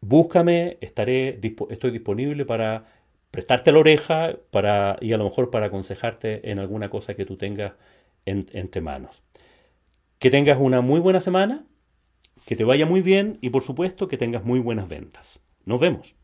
búscame, 0.00 0.78
estaré, 0.80 1.38
estoy 1.70 1.90
disponible 1.90 2.44
para 2.44 2.86
prestarte 3.30 3.72
la 3.72 3.78
oreja 3.78 4.36
para, 4.50 4.96
y 5.00 5.12
a 5.12 5.16
lo 5.16 5.24
mejor 5.24 5.50
para 5.50 5.66
aconsejarte 5.66 6.50
en 6.50 6.58
alguna 6.58 6.90
cosa 6.90 7.14
que 7.14 7.26
tú 7.26 7.36
tengas 7.36 7.72
entre 8.26 8.80
manos. 8.80 9.22
Que 10.18 10.30
tengas 10.30 10.58
una 10.60 10.80
muy 10.80 11.00
buena 11.00 11.20
semana, 11.20 11.64
que 12.44 12.56
te 12.56 12.64
vaya 12.64 12.86
muy 12.86 13.00
bien 13.00 13.38
y 13.40 13.50
por 13.50 13.62
supuesto 13.62 14.08
que 14.08 14.18
tengas 14.18 14.44
muy 14.44 14.60
buenas 14.60 14.88
ventas. 14.88 15.40
Nos 15.64 15.80
vemos. 15.80 16.14